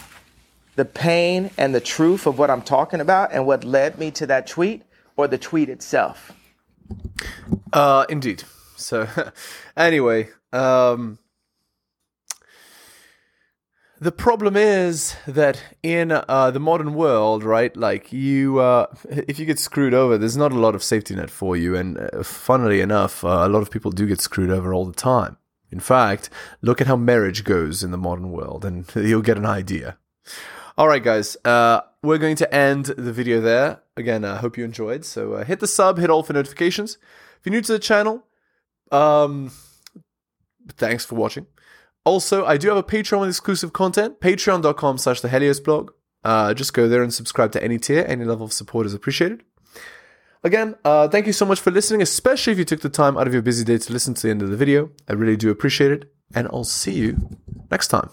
the 0.75 0.85
pain 0.85 1.51
and 1.57 1.75
the 1.75 1.81
truth 1.81 2.25
of 2.25 2.39
what 2.39 2.49
I'm 2.49 2.61
talking 2.61 3.01
about 3.01 3.31
and 3.33 3.45
what 3.45 3.63
led 3.63 3.97
me 3.97 4.11
to 4.11 4.25
that 4.27 4.47
tweet, 4.47 4.83
or 5.17 5.27
the 5.27 5.37
tweet 5.37 5.69
itself? 5.69 6.31
Uh, 7.73 8.05
indeed. 8.09 8.43
So, 8.77 9.07
anyway, 9.77 10.29
um, 10.53 11.19
the 13.99 14.11
problem 14.11 14.57
is 14.57 15.15
that 15.27 15.61
in 15.83 16.11
uh, 16.11 16.49
the 16.51 16.59
modern 16.59 16.95
world, 16.95 17.43
right? 17.43 17.75
Like 17.77 18.11
you, 18.11 18.59
uh, 18.59 18.87
if 19.09 19.39
you 19.39 19.45
get 19.45 19.59
screwed 19.59 19.93
over, 19.93 20.17
there's 20.17 20.37
not 20.37 20.51
a 20.51 20.59
lot 20.59 20.73
of 20.73 20.83
safety 20.83 21.15
net 21.15 21.29
for 21.29 21.55
you. 21.55 21.75
And 21.75 21.99
uh, 21.99 22.23
funnily 22.23 22.81
enough, 22.81 23.23
uh, 23.23 23.27
a 23.43 23.49
lot 23.49 23.61
of 23.61 23.69
people 23.69 23.91
do 23.91 24.07
get 24.07 24.19
screwed 24.19 24.49
over 24.49 24.73
all 24.73 24.85
the 24.85 24.93
time. 24.93 25.37
In 25.71 25.79
fact, 25.79 26.29
look 26.61 26.81
at 26.81 26.87
how 26.87 26.95
marriage 26.95 27.43
goes 27.43 27.83
in 27.83 27.91
the 27.91 27.97
modern 27.97 28.31
world, 28.31 28.65
and 28.65 28.85
you'll 28.95 29.21
get 29.21 29.37
an 29.37 29.45
idea. 29.45 29.97
All 30.77 30.87
right, 30.87 31.03
guys, 31.03 31.37
uh, 31.45 31.81
we're 32.03 32.17
going 32.17 32.37
to 32.37 32.53
end 32.53 32.85
the 32.85 33.13
video 33.13 33.41
there. 33.41 33.81
Again, 33.97 34.25
I 34.25 34.37
hope 34.37 34.57
you 34.57 34.65
enjoyed. 34.65 35.05
So 35.05 35.33
uh, 35.33 35.43
hit 35.43 35.59
the 35.59 35.67
sub, 35.67 35.97
hit 35.97 36.09
all 36.09 36.23
for 36.23 36.33
notifications. 36.33 36.97
If 37.39 37.45
you're 37.45 37.51
new 37.51 37.61
to 37.61 37.73
the 37.73 37.79
channel, 37.79 38.25
um, 38.91 39.51
thanks 40.69 41.05
for 41.05 41.15
watching. 41.15 41.47
Also, 42.03 42.45
I 42.45 42.57
do 42.57 42.69
have 42.69 42.77
a 42.77 42.83
Patreon 42.83 43.19
with 43.19 43.29
exclusive 43.29 43.73
content, 43.73 44.19
patreon.com 44.19 44.97
slash 44.97 45.21
the 45.21 45.29
Helios 45.29 45.59
blog. 45.59 45.91
Uh, 46.23 46.53
just 46.53 46.73
go 46.73 46.87
there 46.87 47.03
and 47.03 47.13
subscribe 47.13 47.51
to 47.51 47.63
any 47.63 47.77
tier. 47.77 48.05
Any 48.07 48.25
level 48.25 48.45
of 48.45 48.53
support 48.53 48.85
is 48.85 48.93
appreciated. 48.93 49.43
Again, 50.43 50.75
uh, 50.83 51.07
thank 51.07 51.27
you 51.27 51.33
so 51.33 51.45
much 51.45 51.59
for 51.59 51.69
listening, 51.71 52.01
especially 52.01 52.53
if 52.53 52.59
you 52.59 52.65
took 52.65 52.81
the 52.81 52.89
time 52.89 53.17
out 53.17 53.27
of 53.27 53.33
your 53.33 53.43
busy 53.43 53.63
day 53.63 53.77
to 53.77 53.93
listen 53.93 54.13
to 54.15 54.21
the 54.23 54.31
end 54.31 54.41
of 54.41 54.49
the 54.49 54.57
video. 54.57 54.89
I 55.07 55.13
really 55.13 55.37
do 55.37 55.51
appreciate 55.51 55.91
it. 55.91 56.11
And 56.33 56.47
I'll 56.47 56.63
see 56.63 56.93
you 56.93 57.37
next 57.69 57.89
time. 57.89 58.09